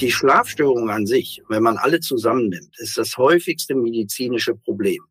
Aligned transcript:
Die 0.00 0.10
Schlafstörung 0.10 0.90
an 0.90 1.06
sich, 1.06 1.40
wenn 1.48 1.62
man 1.62 1.76
alle 1.76 2.00
zusammennimmt, 2.00 2.78
ist 2.78 2.98
das 2.98 3.16
häufigste 3.16 3.76
medizinische 3.76 4.56
Problem. 4.56 5.04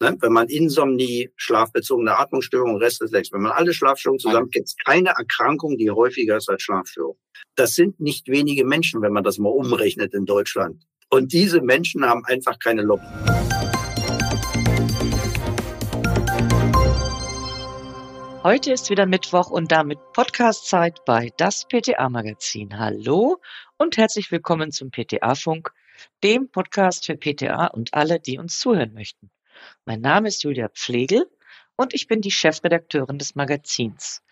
Ne? 0.00 0.16
Wenn 0.20 0.32
man 0.32 0.48
Insomnie, 0.48 1.30
schlafbezogene 1.36 2.18
Atmungsstörungen, 2.18 2.76
Restless 2.76 3.12
wenn 3.12 3.42
man 3.42 3.52
alle 3.52 3.72
Schlafstörungen 3.72 4.18
zusammen, 4.18 4.50
gibt 4.50 4.66
es 4.66 4.76
keine 4.84 5.10
Erkrankung, 5.10 5.78
die 5.78 5.92
häufiger 5.92 6.38
ist 6.38 6.50
als 6.50 6.62
Schlafstörung. 6.62 7.16
Das 7.54 7.76
sind 7.76 8.00
nicht 8.00 8.26
wenige 8.28 8.64
Menschen, 8.64 9.00
wenn 9.00 9.12
man 9.12 9.22
das 9.22 9.38
mal 9.38 9.48
umrechnet 9.48 10.12
in 10.12 10.26
Deutschland. 10.26 10.82
Und 11.08 11.32
diese 11.32 11.62
Menschen 11.62 12.04
haben 12.04 12.24
einfach 12.24 12.58
keine 12.58 12.82
Lobby. 12.82 13.06
Heute 18.46 18.70
ist 18.70 18.90
wieder 18.90 19.06
Mittwoch 19.06 19.50
und 19.50 19.72
damit 19.72 19.98
Podcastzeit 20.12 21.04
bei 21.04 21.32
das 21.36 21.66
PTA 21.66 22.08
Magazin. 22.08 22.78
Hallo 22.78 23.40
und 23.76 23.96
herzlich 23.96 24.30
willkommen 24.30 24.70
zum 24.70 24.92
PTA 24.92 25.34
Funk, 25.34 25.72
dem 26.22 26.48
Podcast 26.48 27.06
für 27.06 27.16
PTA 27.16 27.66
und 27.66 27.92
alle, 27.92 28.20
die 28.20 28.38
uns 28.38 28.60
zuhören 28.60 28.94
möchten. 28.94 29.32
Mein 29.84 30.00
Name 30.00 30.28
ist 30.28 30.44
Julia 30.44 30.68
Pflegel 30.68 31.28
und 31.74 31.92
ich 31.92 32.06
bin 32.06 32.20
die 32.20 32.30
Chefredakteurin 32.30 33.18
des 33.18 33.34
Magazins. 33.34 34.22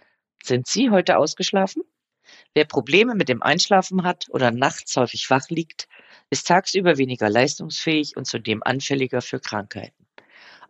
Sind 0.44 0.68
Sie 0.68 0.90
heute 0.90 1.18
ausgeschlafen? 1.18 1.82
Wer 2.54 2.66
Probleme 2.66 3.16
mit 3.16 3.28
dem 3.28 3.42
Einschlafen 3.42 4.04
hat 4.04 4.26
oder 4.28 4.52
nachts 4.52 4.96
häufig 4.96 5.28
wach 5.28 5.48
liegt, 5.48 5.88
ist 6.30 6.46
tagsüber 6.46 6.98
weniger 6.98 7.28
leistungsfähig 7.28 8.16
und 8.16 8.28
zudem 8.28 8.62
anfälliger 8.62 9.22
für 9.22 9.40
Krankheiten. 9.40 10.06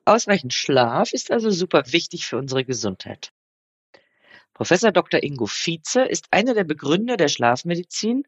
Ausreichend 0.07 0.53
Schlaf 0.53 1.13
ist 1.13 1.31
also 1.31 1.51
super 1.51 1.83
wichtig 1.93 2.27
für 2.27 2.37
unsere 2.37 2.65
Gesundheit. 2.65 3.34
Professor 4.55 4.93
Dr. 4.93 5.21
Ingo 5.25 5.47
Vize 5.47 6.05
ist 6.05 6.29
einer 6.31 6.55
der 6.55 6.63
Begründer 6.63 7.17
der 7.17 7.27
Schlafmedizin 7.27 8.25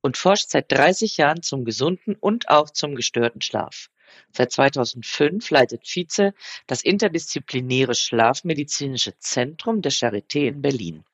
und 0.00 0.16
forscht 0.16 0.50
seit 0.50 0.72
30 0.72 1.16
Jahren 1.18 1.42
zum 1.42 1.64
gesunden 1.64 2.16
und 2.16 2.48
auch 2.48 2.70
zum 2.70 2.96
gestörten 2.96 3.40
Schlaf. 3.40 3.88
Seit 4.32 4.50
2005 4.50 5.48
leitet 5.50 5.86
Vize 5.86 6.34
das 6.66 6.82
interdisziplinäre 6.82 7.94
Schlafmedizinische 7.94 9.16
Zentrum 9.18 9.80
der 9.80 9.92
Charité 9.92 10.48
in 10.48 10.62
Berlin. 10.62 11.04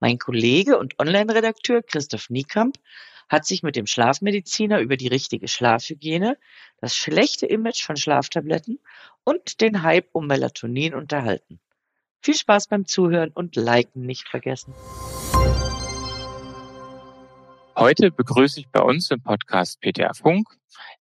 Mein 0.00 0.18
Kollege 0.18 0.76
und 0.76 0.98
Online-Redakteur 0.98 1.82
Christoph 1.82 2.30
Niekamp 2.30 2.76
hat 3.28 3.46
sich 3.46 3.62
mit 3.62 3.76
dem 3.76 3.86
Schlafmediziner 3.86 4.80
über 4.80 4.96
die 4.96 5.08
richtige 5.08 5.46
Schlafhygiene, 5.46 6.38
das 6.80 6.96
schlechte 6.96 7.46
Image 7.46 7.84
von 7.84 7.96
Schlaftabletten 7.96 8.80
und 9.22 9.60
den 9.60 9.84
Hype 9.84 10.08
um 10.12 10.26
Melatonin 10.26 10.94
unterhalten. 10.94 11.60
Viel 12.20 12.34
Spaß 12.34 12.68
beim 12.68 12.86
Zuhören 12.86 13.30
und 13.30 13.56
Liken 13.56 14.02
nicht 14.02 14.28
vergessen. 14.28 14.74
Heute 17.76 18.10
begrüße 18.10 18.60
ich 18.60 18.68
bei 18.68 18.80
uns 18.80 19.10
im 19.10 19.22
Podcast 19.22 19.80
PTR 19.80 20.14
Funk 20.14 20.48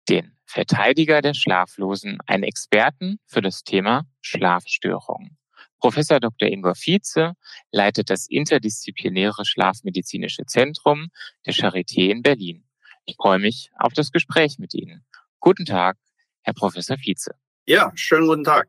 den 0.09 0.33
Verteidiger 0.45 1.21
der 1.21 1.35
Schlaflosen, 1.35 2.19
einen 2.27 2.43
Experten 2.43 3.19
für 3.27 3.43
das 3.43 3.63
Thema 3.65 4.07
Schlafstörungen. 4.23 5.37
Professor 5.79 6.21
Dr. 6.21 6.49
Ingo 6.49 6.73
Vize 6.75 7.35
leitet 7.71 8.11
das 8.11 8.27
interdisziplinäre 8.29 9.45
Schlafmedizinische 9.45 10.45
Zentrum 10.47 11.09
der 11.47 11.55
Charité 11.55 12.11
in 12.11 12.23
Berlin. 12.23 12.65
Ich 13.05 13.17
freue 13.17 13.39
mich 13.39 13.71
auf 13.79 13.93
das 13.93 14.11
Gespräch 14.11 14.59
mit 14.59 14.75
Ihnen. 14.75 15.07
Guten 15.41 15.65
Tag, 15.65 15.97
Herr 16.43 16.55
Professor 16.55 16.97
Vize. 16.99 17.35
Ja, 17.67 17.93
schönen 17.95 18.27
guten 18.27 18.45
Tag. 18.45 18.69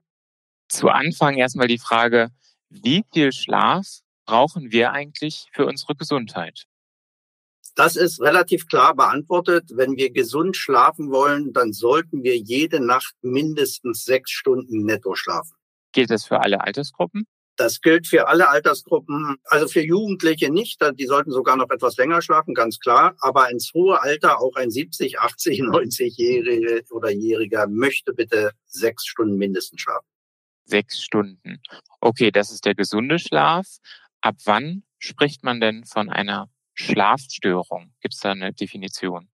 Zu 0.70 0.90
Anfang 0.90 1.36
erstmal 1.36 1.68
die 1.68 1.80
Frage, 1.80 2.30
wie 2.70 3.04
viel 3.12 3.32
Schlaf 3.32 4.02
brauchen 4.26 4.72
wir 4.72 4.92
eigentlich 4.92 5.48
für 5.52 5.66
unsere 5.66 5.96
Gesundheit? 5.96 6.66
Das 7.76 7.96
ist 7.96 8.22
relativ 8.22 8.68
klar 8.68 8.96
beantwortet. 8.96 9.72
Wenn 9.74 9.96
wir 9.98 10.12
gesund 10.12 10.56
schlafen 10.56 11.12
wollen, 11.12 11.54
dann 11.54 11.74
sollten 11.74 12.24
wir 12.24 12.38
jede 12.38 12.86
Nacht 12.86 13.16
mindestens 13.22 14.04
sechs 14.06 14.32
Stunden 14.32 14.86
netto 14.86 15.16
schlafen. 15.16 15.56
Gilt 15.92 16.12
das 16.12 16.26
für 16.26 16.40
alle 16.42 16.62
Altersgruppen? 16.62 17.26
Das 17.56 17.82
gilt 17.82 18.08
für 18.08 18.28
alle 18.28 18.48
Altersgruppen, 18.48 19.36
also 19.44 19.68
für 19.68 19.82
Jugendliche 19.82 20.50
nicht. 20.50 20.80
Die 20.94 21.06
sollten 21.08 21.32
sogar 21.32 21.58
noch 21.58 21.70
etwas 21.70 21.98
länger 21.98 22.22
schlafen, 22.22 22.54
ganz 22.54 22.80
klar. 22.80 23.16
Aber 23.20 23.50
ins 23.50 23.74
hohe 23.74 24.02
Alter, 24.02 24.40
auch 24.40 24.56
ein 24.56 24.72
70, 24.72 25.20
80, 25.20 25.62
90-Jährige 25.62 26.84
oder 26.92 27.10
Jähriger 27.10 27.68
möchte 27.68 28.14
bitte 28.14 28.52
sechs 28.66 29.06
Stunden 29.06 29.36
mindestens 29.36 29.82
schlafen. 29.82 30.06
Sechs 30.70 31.02
Stunden. 31.02 31.62
Okay, 32.00 32.32
das 32.32 32.52
ist 32.52 32.66
der 32.66 32.76
gesunde 32.76 33.18
Schlaf. 33.18 33.66
Ab 34.22 34.36
wann 34.46 34.84
spricht 35.00 35.44
man 35.44 35.60
denn 35.60 35.84
von 35.86 36.10
einer 36.10 36.50
Schlafstörung? 36.76 37.94
Gibt 38.02 38.14
es 38.14 38.20
da 38.20 38.32
eine 38.32 38.54
Definition? 38.54 39.30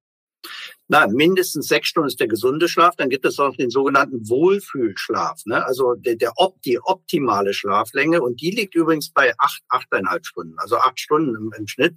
Na, 0.87 1.07
mindestens 1.07 1.67
sechs 1.67 1.89
Stunden 1.89 2.07
ist 2.07 2.19
der 2.21 2.29
gesunde 2.29 2.69
Schlaf. 2.69 2.95
Dann 2.95 3.09
gibt 3.09 3.25
es 3.25 3.37
auch 3.39 3.55
den 3.55 3.69
sogenannten 3.69 4.29
Wohlfühlschlaf. 4.29 5.45
Ne? 5.45 5.65
Also 5.65 5.95
der, 5.95 6.15
der 6.15 6.31
die 6.63 6.79
optimale 6.79 7.53
Schlaflänge. 7.53 8.21
Und 8.21 8.39
die 8.39 8.51
liegt 8.51 8.75
übrigens 8.75 9.11
bei 9.11 9.33
acht, 9.37 9.61
achteinhalb 9.67 10.25
Stunden. 10.25 10.57
Also 10.59 10.77
acht 10.77 10.99
Stunden 10.99 11.35
im, 11.35 11.53
im 11.57 11.67
Schnitt. 11.67 11.95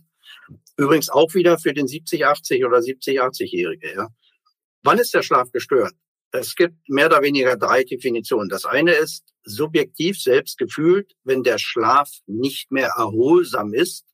Übrigens 0.77 1.11
auch 1.11 1.35
wieder 1.35 1.59
für 1.59 1.73
den 1.73 1.87
70, 1.87 2.27
80 2.27 2.65
oder 2.65 2.83
70, 2.83 3.23
80-Jährige. 3.23 3.95
Ja? 3.95 4.09
Wann 4.83 4.99
ist 4.99 5.15
der 5.15 5.23
Schlaf 5.23 5.53
gestört? 5.53 5.95
Es 6.31 6.55
gibt 6.55 6.89
mehr 6.89 7.07
oder 7.07 7.23
weniger 7.23 7.57
drei 7.57 7.85
Definitionen. 7.85 8.49
Das 8.49 8.65
eine 8.65 8.93
ist 8.93 9.25
subjektiv 9.45 10.21
selbst 10.21 10.59
gefühlt, 10.59 11.15
wenn 11.25 11.43
der 11.43 11.59
Schlaf 11.59 12.11
nicht 12.27 12.71
mehr 12.71 12.93
erholsam 12.97 13.73
ist, 13.73 14.05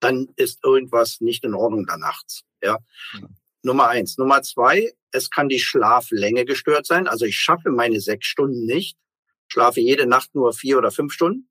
dann 0.00 0.28
ist 0.36 0.60
irgendwas 0.64 1.20
nicht 1.20 1.44
in 1.44 1.54
Ordnung 1.54 1.86
da 1.86 1.96
nachts. 1.96 2.42
Ja. 2.62 2.78
Mhm. 3.14 3.36
Nummer 3.62 3.88
eins. 3.88 4.18
Nummer 4.18 4.42
zwei, 4.42 4.92
es 5.12 5.30
kann 5.30 5.48
die 5.48 5.60
Schlaflänge 5.60 6.44
gestört 6.44 6.86
sein. 6.86 7.06
Also 7.06 7.24
ich 7.24 7.38
schaffe 7.38 7.70
meine 7.70 8.00
sechs 8.00 8.26
Stunden 8.26 8.64
nicht, 8.64 8.98
schlafe 9.46 9.80
jede 9.80 10.06
Nacht 10.06 10.34
nur 10.34 10.52
vier 10.52 10.78
oder 10.78 10.90
fünf 10.90 11.12
Stunden. 11.12 11.48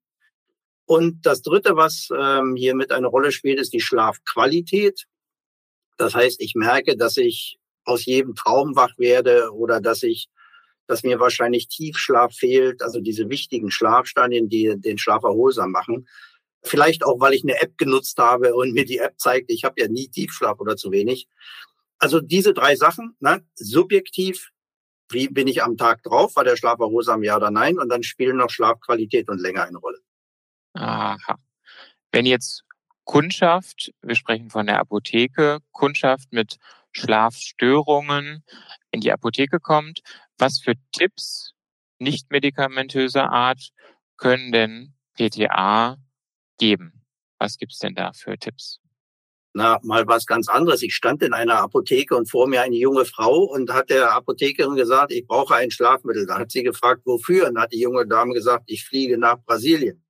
Und 0.85 1.25
das 1.25 1.41
dritte, 1.41 1.78
was 1.78 2.09
ähm, 2.18 2.56
hier 2.57 2.75
mit 2.75 2.91
eine 2.91 3.07
Rolle 3.07 3.31
spielt, 3.31 3.59
ist 3.59 3.72
die 3.72 3.79
Schlafqualität. 3.79 5.06
Das 5.97 6.13
heißt, 6.13 6.41
ich 6.41 6.53
merke, 6.56 6.97
dass 6.97 7.16
ich 7.16 7.59
aus 7.91 8.06
jedem 8.06 8.35
Traum 8.35 8.75
wach 8.75 8.97
werde 8.97 9.53
oder 9.53 9.81
dass 9.81 10.03
ich, 10.03 10.29
dass 10.88 11.03
mir 11.03 11.19
wahrscheinlich 11.19 11.68
Tiefschlaf 11.68 12.34
fehlt, 12.34 12.81
also 12.81 13.00
diese 13.00 13.29
wichtigen 13.29 13.72
Schlafstadien, 13.72 14.50
die 14.50 14.74
den 14.78 14.97
Schlaf 14.97 15.24
erholsam 15.24 15.72
machen. 15.72 16.07
Vielleicht 16.63 17.03
auch, 17.03 17.19
weil 17.19 17.34
ich 17.34 17.44
eine 17.44 17.59
App 17.62 17.78
genutzt 17.78 18.18
habe 18.18 18.53
und 18.56 18.74
mir 18.74 18.85
die 18.85 19.00
App 19.00 19.16
zeigt, 19.18 19.51
ich 19.51 19.63
habe 19.63 19.81
ja 19.81 19.88
nie 19.88 20.09
Tiefschlaf 20.09 20.59
oder 20.59 20.75
zu 20.75 20.91
wenig. 20.91 21.28
Also 21.97 22.19
diese 22.19 22.53
drei 22.53 22.75
Sachen, 22.75 23.16
ne? 23.19 23.46
subjektiv, 23.56 24.50
wie 25.09 25.28
bin 25.28 25.47
ich 25.47 25.63
am 25.63 25.78
Tag 25.78 26.03
drauf, 26.03 26.35
war 26.35 26.44
der 26.44 26.57
Schlaf 26.57 26.80
erholsam, 26.80 27.24
ja 27.24 27.35
oder 27.35 27.51
nein, 27.51 27.78
und 27.78 27.90
dann 27.90 28.03
spielen 28.03 28.38
noch 28.38 28.50
Schlafqualität 28.50 29.30
und 29.30 29.40
Länge 29.40 29.63
eine 29.63 29.78
Rolle. 29.78 30.00
Aha. 30.74 31.38
Wenn 32.12 32.25
jetzt 32.25 32.63
Kundschaft, 33.03 33.91
wir 34.01 34.16
sprechen 34.16 34.50
von 34.50 34.68
der 34.68 34.80
Apotheke, 34.80 35.59
Kundschaft 35.72 36.31
mit 36.31 36.57
Schlafstörungen 36.91 38.44
in 38.91 39.02
die 39.02 39.12
Apotheke 39.12 39.59
kommt, 39.59 40.02
was 40.38 40.59
für 40.59 40.74
Tipps 40.91 41.53
nicht 42.00 42.31
medikamentöser 42.31 43.31
Art 43.31 43.69
können 44.18 44.52
denn 44.52 44.94
PTA 45.16 45.97
geben? 46.57 47.03
Was 47.38 47.57
gibt's 47.57 47.80
denn 47.80 47.96
da 47.96 48.12
für 48.13 48.38
Tipps? 48.38 48.81
na, 49.53 49.80
mal 49.84 50.07
was 50.07 50.25
ganz 50.25 50.47
anderes. 50.47 50.81
Ich 50.81 50.96
stand 50.96 51.22
in 51.24 51.34
einer 51.34 51.59
Apotheke 51.59 52.16
und 52.16 52.30
vor 52.30 52.47
mir 52.47 52.62
eine 52.62 52.75
junge 52.75 53.06
Frau 53.06 53.44
und 53.44 53.72
hat 53.72 53.90
der 53.90 54.13
Apothekerin 54.13 54.75
gesagt, 54.75 55.12
ich 55.12 55.28
brauche 55.28 55.56
ein 55.56 55.72
Schlafmittel. 55.72 56.25
Da 56.25 56.40
hat 56.40 56.51
sie 56.51 56.63
gefragt, 56.63 57.01
wofür? 57.06 57.50
Und 57.50 57.59
hat 57.59 57.74
die 57.74 57.81
junge 57.81 58.07
Dame 58.07 58.34
gesagt, 58.34 58.63
ich 58.68 58.85
fliege 58.85 59.18
nach 59.18 59.38
Brasilien. 59.46 60.00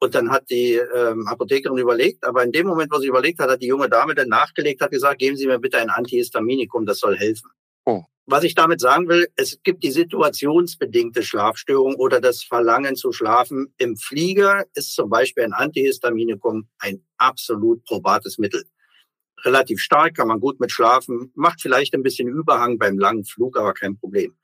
Und 0.00 0.14
dann 0.14 0.30
hat 0.30 0.48
die 0.48 0.74
ähm, 0.74 1.26
Apothekerin 1.26 1.76
überlegt, 1.76 2.24
aber 2.24 2.44
in 2.44 2.52
dem 2.52 2.68
Moment, 2.68 2.92
wo 2.92 2.98
sie 2.98 3.08
überlegt 3.08 3.40
hat, 3.40 3.50
hat 3.50 3.62
die 3.62 3.66
junge 3.66 3.88
Dame 3.88 4.14
dann 4.14 4.28
nachgelegt, 4.28 4.80
hat 4.80 4.92
gesagt, 4.92 5.18
geben 5.18 5.36
Sie 5.36 5.46
mir 5.46 5.58
bitte 5.58 5.78
ein 5.78 5.90
Antihistaminikum, 5.90 6.86
das 6.86 7.00
soll 7.00 7.16
helfen. 7.16 7.50
Oh. 7.84 8.04
Was 8.26 8.44
ich 8.44 8.54
damit 8.54 8.80
sagen 8.80 9.08
will, 9.08 9.26
es 9.36 9.58
gibt 9.62 9.82
die 9.82 9.90
situationsbedingte 9.90 11.22
Schlafstörung 11.22 11.94
oder 11.96 12.20
das 12.20 12.44
Verlangen 12.44 12.94
zu 12.94 13.10
schlafen. 13.10 13.72
Im 13.78 13.96
Flieger 13.96 14.66
ist 14.74 14.94
zum 14.94 15.08
Beispiel 15.08 15.44
ein 15.44 15.54
Antihistaminikum 15.54 16.68
ein 16.78 17.02
absolut 17.16 17.82
probates 17.84 18.38
Mittel. 18.38 18.64
Relativ 19.44 19.80
stark, 19.80 20.14
kann 20.14 20.28
man 20.28 20.40
gut 20.40 20.60
mit 20.60 20.70
schlafen, 20.70 21.32
macht 21.34 21.62
vielleicht 21.62 21.94
ein 21.94 22.02
bisschen 22.02 22.28
Überhang 22.28 22.78
beim 22.78 22.98
langen 22.98 23.24
Flug, 23.24 23.56
aber 23.56 23.72
kein 23.72 23.98
Problem. 23.98 24.36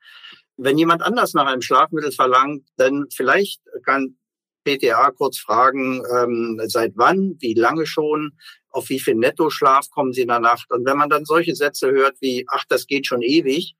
Wenn 0.57 0.77
jemand 0.77 1.01
anders 1.01 1.33
nach 1.33 1.45
einem 1.45 1.61
Schlafmittel 1.61 2.11
verlangt, 2.11 2.67
dann 2.77 3.05
vielleicht 3.13 3.61
kann 3.83 4.17
PTA 4.65 5.11
kurz 5.11 5.37
fragen, 5.37 6.03
ähm, 6.13 6.59
seit 6.65 6.93
wann, 6.95 7.37
wie 7.39 7.53
lange 7.53 7.85
schon, 7.85 8.33
auf 8.69 8.89
wie 8.89 8.99
viel 8.99 9.15
Nettoschlaf 9.15 9.89
kommen 9.89 10.11
Sie 10.11 10.23
in 10.23 10.27
der 10.27 10.39
Nacht? 10.39 10.71
Und 10.71 10.85
wenn 10.85 10.97
man 10.97 11.09
dann 11.09 11.23
solche 11.23 11.55
Sätze 11.55 11.91
hört 11.91 12.17
wie, 12.19 12.45
ach, 12.49 12.65
das 12.67 12.87
geht 12.87 13.07
schon 13.07 13.21
ewig 13.21 13.75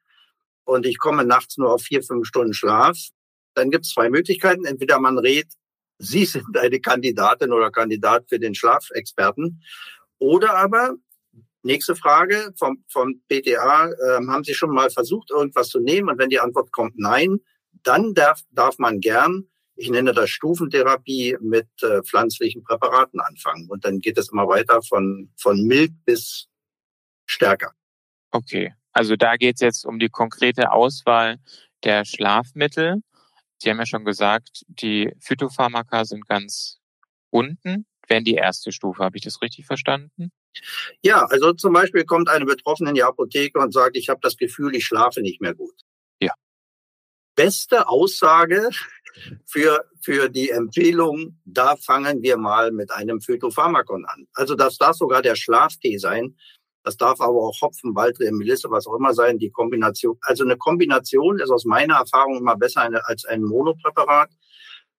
und 0.63 0.85
ich 0.85 0.97
komme 0.97 1.25
nachts 1.25 1.57
nur 1.57 1.73
auf 1.73 1.81
vier, 1.81 2.01
fünf 2.01 2.27
Stunden 2.27 2.53
Schlaf, 2.53 2.97
dann 3.55 3.71
gibt 3.71 3.85
es 3.85 3.91
zwei 3.91 4.09
Möglichkeiten. 4.09 4.65
Entweder 4.65 4.99
man 4.99 5.17
redet, 5.17 5.51
Sie 5.97 6.25
sind 6.25 6.57
eine 6.57 6.79
Kandidatin 6.79 7.51
oder 7.51 7.71
Kandidat 7.71 8.29
für 8.29 8.39
den 8.39 8.55
Schlafexperten 8.55 9.61
oder 10.19 10.55
aber 10.55 10.95
Nächste 11.65 11.95
Frage 11.95 12.53
vom, 12.59 12.83
vom 12.87 13.23
PTA. 13.27 13.89
Äh, 13.89 14.27
haben 14.27 14.43
Sie 14.43 14.53
schon 14.53 14.69
mal 14.69 14.91
versucht, 14.91 15.31
irgendwas 15.31 15.69
zu 15.69 15.79
nehmen? 15.79 16.09
Und 16.09 16.19
wenn 16.19 16.29
die 16.29 16.39
Antwort 16.39 16.71
kommt 16.71 16.93
nein, 16.95 17.39
dann 17.81 18.13
darf, 18.13 18.41
darf 18.51 18.77
man 18.77 18.99
gern, 18.99 19.47
ich 19.75 19.89
nenne 19.89 20.13
das 20.13 20.29
Stufentherapie, 20.29 21.37
mit 21.41 21.67
äh, 21.81 22.01
pflanzlichen 22.03 22.63
Präparaten 22.63 23.19
anfangen. 23.19 23.69
Und 23.69 23.85
dann 23.85 23.99
geht 23.99 24.17
es 24.17 24.31
immer 24.31 24.47
weiter 24.47 24.81
von, 24.81 25.31
von 25.37 25.61
mild 25.65 25.93
bis 26.05 26.47
stärker. 27.25 27.71
Okay, 28.31 28.73
also 28.91 29.15
da 29.15 29.35
geht 29.35 29.55
es 29.55 29.61
jetzt 29.61 29.85
um 29.85 29.99
die 29.99 30.09
konkrete 30.09 30.71
Auswahl 30.71 31.37
der 31.83 32.05
Schlafmittel. 32.05 33.01
Sie 33.57 33.69
haben 33.69 33.79
ja 33.79 33.85
schon 33.85 34.05
gesagt, 34.05 34.63
die 34.67 35.13
Phytopharmaka 35.19 36.05
sind 36.05 36.27
ganz 36.27 36.79
unten, 37.29 37.85
wären 38.07 38.23
die 38.23 38.35
erste 38.35 38.71
Stufe. 38.71 39.03
Habe 39.03 39.17
ich 39.17 39.23
das 39.23 39.41
richtig 39.41 39.65
verstanden? 39.65 40.31
Ja, 41.01 41.25
also 41.25 41.53
zum 41.53 41.73
Beispiel 41.73 42.05
kommt 42.05 42.29
eine 42.29 42.45
Betroffene 42.45 42.89
in 42.89 42.95
die 42.95 43.03
Apotheke 43.03 43.59
und 43.59 43.73
sagt, 43.73 43.97
ich 43.97 44.09
habe 44.09 44.19
das 44.21 44.37
Gefühl, 44.37 44.75
ich 44.75 44.85
schlafe 44.85 45.21
nicht 45.21 45.41
mehr 45.41 45.53
gut. 45.53 45.75
Ja. 46.21 46.33
Beste 47.35 47.87
Aussage 47.89 48.69
für, 49.45 49.85
für 50.01 50.29
die 50.29 50.49
Empfehlung, 50.49 51.39
da 51.45 51.75
fangen 51.75 52.21
wir 52.21 52.37
mal 52.37 52.71
mit 52.71 52.91
einem 52.91 53.21
Phytopharmakon 53.21 54.05
an. 54.05 54.27
Also 54.33 54.55
das 54.55 54.77
darf 54.77 54.95
sogar 54.95 55.21
der 55.21 55.35
Schlaftee 55.35 55.97
sein. 55.97 56.35
Das 56.83 56.97
darf 56.97 57.19
aber 57.19 57.39
auch 57.39 57.59
Hopfen, 57.61 57.95
Waldreben, 57.95 58.37
Melisse, 58.37 58.69
was 58.69 58.85
auch 58.85 58.95
immer 58.95 59.13
sein. 59.13 59.39
Die 59.39 59.49
Kombination, 59.49 60.17
also 60.21 60.43
eine 60.43 60.55
Kombination 60.55 61.39
ist 61.39 61.49
aus 61.49 61.65
meiner 61.65 61.95
Erfahrung 61.95 62.37
immer 62.37 62.55
besser 62.55 62.87
als 63.05 63.25
ein 63.25 63.41
Monopräparat. 63.41 64.29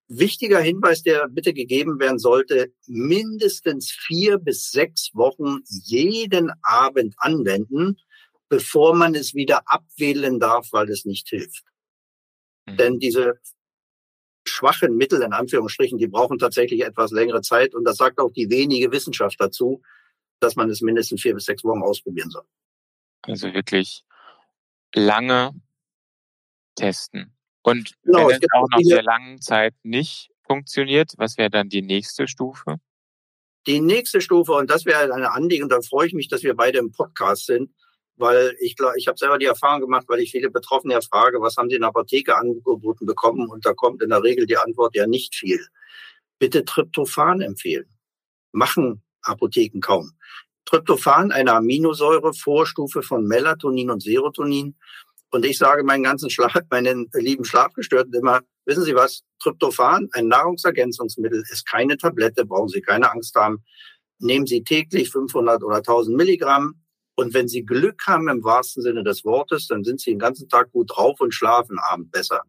Wichtiger 0.09 0.59
Hinweis, 0.59 1.01
der 1.01 1.27
bitte 1.29 1.53
gegeben 1.53 1.99
werden 1.99 2.19
sollte, 2.19 2.73
mindestens 2.87 3.91
vier 3.91 4.37
bis 4.37 4.71
sechs 4.71 5.11
Wochen 5.13 5.59
jeden 5.67 6.51
Abend 6.61 7.15
anwenden, 7.17 7.97
bevor 8.49 8.95
man 8.95 9.15
es 9.15 9.33
wieder 9.33 9.61
abwählen 9.65 10.39
darf, 10.39 10.69
weil 10.71 10.89
es 10.89 11.05
nicht 11.05 11.27
hilft. 11.29 11.63
Mhm. 12.67 12.77
Denn 12.77 12.99
diese 12.99 13.39
schwachen 14.49 14.97
Mittel, 14.97 15.21
in 15.21 15.33
Anführungsstrichen, 15.33 15.97
die 15.97 16.07
brauchen 16.07 16.37
tatsächlich 16.37 16.83
etwas 16.83 17.11
längere 17.11 17.41
Zeit. 17.41 17.75
Und 17.75 17.83
das 17.83 17.97
sagt 17.97 18.19
auch 18.19 18.31
die 18.31 18.49
wenige 18.49 18.91
Wissenschaft 18.91 19.39
dazu, 19.39 19.81
dass 20.39 20.55
man 20.55 20.69
es 20.69 20.81
mindestens 20.81 21.21
vier 21.21 21.33
bis 21.33 21.45
sechs 21.45 21.63
Wochen 21.63 21.81
ausprobieren 21.81 22.29
soll. 22.29 22.43
Also 23.23 23.53
wirklich 23.53 24.03
lange 24.93 25.51
testen. 26.75 27.33
Und 27.63 27.95
genau, 28.03 28.27
wenn 28.29 28.37
es 28.41 28.47
auch 28.53 28.67
nach 28.71 28.79
der 28.87 29.03
langen 29.03 29.41
Zeit 29.41 29.73
nicht 29.83 30.29
funktioniert, 30.45 31.13
was 31.17 31.37
wäre 31.37 31.49
dann 31.49 31.69
die 31.69 31.81
nächste 31.81 32.27
Stufe? 32.27 32.77
Die 33.65 33.81
nächste 33.81 34.21
Stufe, 34.21 34.53
und 34.53 34.69
das 34.69 34.85
wäre 34.85 35.13
eine 35.13 35.31
Anliegen, 35.31 35.67
da 35.67 35.81
freue 35.81 36.07
ich 36.07 36.13
mich, 36.13 36.29
dass 36.29 36.43
wir 36.43 36.55
beide 36.55 36.79
im 36.79 36.91
Podcast 36.91 37.47
sind, 37.47 37.73
weil 38.17 38.55
ich 38.59 38.75
glaube, 38.75 38.95
ich 38.97 39.07
habe 39.07 39.17
selber 39.17 39.37
die 39.37 39.45
Erfahrung 39.45 39.81
gemacht, 39.81 40.05
weil 40.07 40.19
ich 40.19 40.31
viele 40.31 40.49
Betroffene 40.49 40.93
ja 40.93 41.01
frage, 41.01 41.41
was 41.41 41.55
haben 41.57 41.69
sie 41.69 41.75
in 41.75 41.81
der 41.81 41.89
Apotheke 41.89 42.35
angeboten 42.35 43.05
bekommen? 43.05 43.49
Und 43.49 43.65
da 43.65 43.73
kommt 43.73 44.01
in 44.01 44.09
der 44.09 44.23
Regel 44.23 44.45
die 44.45 44.57
Antwort 44.57 44.95
ja 44.95 45.07
nicht 45.07 45.35
viel. 45.35 45.65
Bitte 46.39 46.65
Tryptophan 46.65 47.41
empfehlen. 47.41 47.87
Machen 48.51 49.01
Apotheken 49.21 49.79
kaum. 49.79 50.11
Tryptophan, 50.65 51.31
eine 51.31 51.53
Aminosäure, 51.53 52.33
Vorstufe 52.33 53.01
von 53.01 53.25
Melatonin 53.25 53.89
und 53.89 54.03
Serotonin, 54.03 54.75
und 55.29 55.45
ich 55.45 55.57
sage 55.57 55.83
meinen 55.83 56.03
ganzen 56.03 56.29
Schlaf, 56.29 56.53
meinen 56.69 57.09
lieben 57.13 57.43
Schlafgestörten 57.43 58.13
immer, 58.13 58.41
wissen 58.65 58.83
Sie 58.83 58.95
was, 58.95 59.23
Tryptophan, 59.39 60.09
ein 60.13 60.27
Nahrungsergänzungsmittel, 60.27 61.43
ist 61.49 61.65
keine 61.65 61.97
Tablette, 61.97 62.45
brauchen 62.45 62.69
Sie 62.69 62.81
keine 62.81 63.11
Angst 63.11 63.35
haben. 63.35 63.63
Nehmen 64.19 64.47
Sie 64.47 64.63
täglich 64.63 65.09
500 65.11 65.63
oder 65.63 65.77
1000 65.77 66.15
Milligramm. 66.15 66.81
Und 67.19 67.33
wenn 67.33 67.47
Sie 67.47 67.65
Glück 67.65 68.05
haben 68.05 68.29
im 68.29 68.43
wahrsten 68.43 68.83
Sinne 68.83 69.03
des 69.03 69.25
Wortes, 69.25 69.65
dann 69.65 69.83
sind 69.83 69.99
Sie 69.99 70.11
den 70.11 70.19
ganzen 70.19 70.47
Tag 70.49 70.71
gut 70.71 70.91
drauf 70.95 71.19
und 71.19 71.33
schlafen 71.33 71.79
abend 71.79 72.11
besser. 72.11 72.43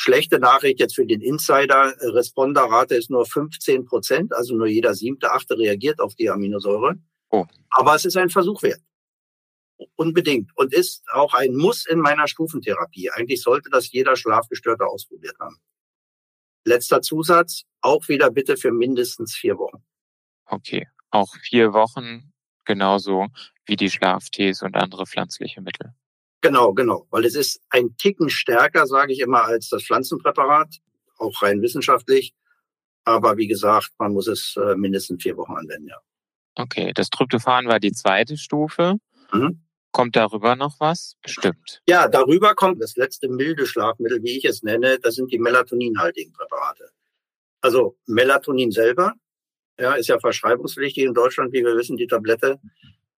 Schlechte 0.00 0.38
Nachricht 0.38 0.80
jetzt 0.80 0.94
für 0.94 1.04
den 1.04 1.20
Insider. 1.20 1.94
Responderrate 2.00 2.94
ist 2.94 3.10
nur 3.10 3.26
15 3.26 3.84
Prozent, 3.84 4.34
also 4.34 4.56
nur 4.56 4.66
jeder 4.66 4.94
siebte, 4.94 5.32
achte 5.32 5.58
reagiert 5.58 6.00
auf 6.00 6.14
die 6.14 6.30
Aminosäure. 6.30 6.94
Oh. 7.28 7.44
Aber 7.68 7.94
es 7.94 8.06
ist 8.06 8.16
ein 8.16 8.30
Versuch 8.30 8.62
wert. 8.62 8.80
Unbedingt. 9.96 10.56
Und 10.56 10.72
ist 10.72 11.04
auch 11.12 11.34
ein 11.34 11.54
Muss 11.56 11.84
in 11.84 12.00
meiner 12.00 12.28
Stufentherapie. 12.28 13.10
Eigentlich 13.10 13.42
sollte 13.42 13.68
das 13.68 13.92
jeder 13.92 14.16
Schlafgestörte 14.16 14.86
ausprobiert 14.86 15.36
haben. 15.38 15.58
Letzter 16.64 17.02
Zusatz, 17.02 17.64
auch 17.82 18.08
wieder 18.08 18.30
bitte 18.30 18.56
für 18.56 18.72
mindestens 18.72 19.34
vier 19.34 19.58
Wochen. 19.58 19.84
Okay, 20.46 20.88
auch 21.10 21.36
vier 21.42 21.74
Wochen 21.74 22.32
genauso 22.66 23.26
wie 23.64 23.76
die 23.76 23.90
Schlaftees 23.90 24.62
und 24.62 24.76
andere 24.76 25.06
pflanzliche 25.06 25.60
Mittel. 25.60 25.92
Genau, 26.42 26.72
genau, 26.74 27.06
weil 27.10 27.24
es 27.24 27.34
ist 27.34 27.60
ein 27.70 27.96
Ticken 27.96 28.30
stärker, 28.30 28.86
sage 28.86 29.12
ich 29.12 29.20
immer, 29.20 29.44
als 29.44 29.68
das 29.68 29.84
Pflanzenpräparat, 29.84 30.76
auch 31.18 31.42
rein 31.42 31.62
wissenschaftlich. 31.62 32.34
Aber 33.04 33.36
wie 33.36 33.46
gesagt, 33.46 33.90
man 33.98 34.12
muss 34.12 34.26
es 34.26 34.56
äh, 34.56 34.76
mindestens 34.76 35.22
vier 35.22 35.36
Wochen 35.36 35.54
anwenden, 35.54 35.88
ja. 35.88 35.96
Okay, 36.56 36.92
das 36.94 37.10
Tryptophan 37.10 37.66
war 37.66 37.80
die 37.80 37.92
zweite 37.92 38.36
Stufe. 38.36 38.96
Mhm. 39.32 39.62
Kommt 39.92 40.16
darüber 40.16 40.56
noch 40.56 40.78
was? 40.78 41.16
Bestimmt. 41.22 41.82
Ja, 41.88 42.08
darüber 42.08 42.54
kommt 42.54 42.82
das 42.82 42.96
letzte 42.96 43.28
milde 43.28 43.66
Schlafmittel, 43.66 44.22
wie 44.22 44.36
ich 44.36 44.44
es 44.44 44.62
nenne. 44.62 44.98
Das 44.98 45.14
sind 45.14 45.32
die 45.32 45.38
melatoninhaltigen 45.38 46.32
Präparate. 46.32 46.90
Also 47.60 47.96
Melatonin 48.06 48.70
selber, 48.70 49.14
ja, 49.78 49.94
ist 49.94 50.08
ja 50.08 50.18
verschreibungspflichtig 50.18 51.04
in 51.04 51.14
Deutschland, 51.14 51.52
wie 51.52 51.64
wir 51.64 51.76
wissen, 51.76 51.96
die 51.96 52.06
Tablette. 52.06 52.58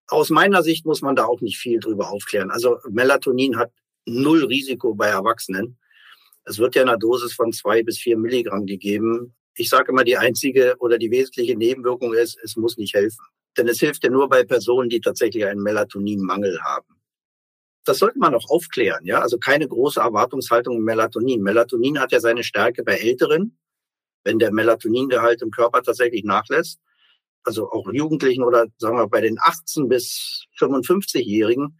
Aus 0.08 0.30
meiner 0.30 0.62
Sicht 0.62 0.86
muss 0.86 1.02
man 1.02 1.16
da 1.16 1.26
auch 1.26 1.40
nicht 1.40 1.58
viel 1.58 1.80
drüber 1.80 2.10
aufklären. 2.10 2.50
Also 2.50 2.78
Melatonin 2.88 3.58
hat 3.58 3.72
null 4.06 4.44
Risiko 4.44 4.94
bei 4.94 5.08
Erwachsenen. 5.08 5.78
Es 6.44 6.58
wird 6.58 6.74
ja 6.74 6.82
in 6.82 6.88
einer 6.88 6.98
Dosis 6.98 7.34
von 7.34 7.52
zwei 7.52 7.82
bis 7.82 7.98
vier 7.98 8.16
Milligramm 8.16 8.64
gegeben. 8.64 9.34
Ich 9.54 9.68
sage 9.68 9.92
immer, 9.92 10.04
die 10.04 10.16
einzige 10.16 10.76
oder 10.78 10.98
die 10.98 11.10
wesentliche 11.10 11.56
Nebenwirkung 11.56 12.14
ist, 12.14 12.38
es 12.42 12.56
muss 12.56 12.78
nicht 12.78 12.94
helfen. 12.94 13.22
Denn 13.56 13.68
es 13.68 13.80
hilft 13.80 14.04
ja 14.04 14.10
nur 14.10 14.28
bei 14.28 14.44
Personen, 14.44 14.88
die 14.88 15.00
tatsächlich 15.00 15.44
einen 15.44 15.62
Melatoninmangel 15.62 16.58
haben. 16.62 16.86
Das 17.84 17.98
sollte 17.98 18.18
man 18.18 18.34
auch 18.34 18.48
aufklären, 18.48 19.04
ja. 19.04 19.20
Also 19.20 19.38
keine 19.38 19.66
große 19.66 20.00
Erwartungshaltung 20.00 20.76
im 20.76 20.84
Melatonin. 20.84 21.42
Melatonin 21.42 21.98
hat 21.98 22.12
ja 22.12 22.20
seine 22.20 22.44
Stärke 22.44 22.82
bei 22.82 22.96
Älteren, 22.96 23.58
wenn 24.24 24.38
der 24.38 24.52
Melatoningehalt 24.52 25.42
im 25.42 25.50
Körper 25.50 25.82
tatsächlich 25.82 26.24
nachlässt. 26.24 26.80
Also 27.44 27.70
auch 27.70 27.90
Jugendlichen 27.92 28.42
oder 28.42 28.66
sagen 28.78 28.96
wir 28.96 29.08
bei 29.08 29.20
den 29.20 29.38
18 29.40 29.88
bis 29.88 30.44
55-Jährigen 30.58 31.78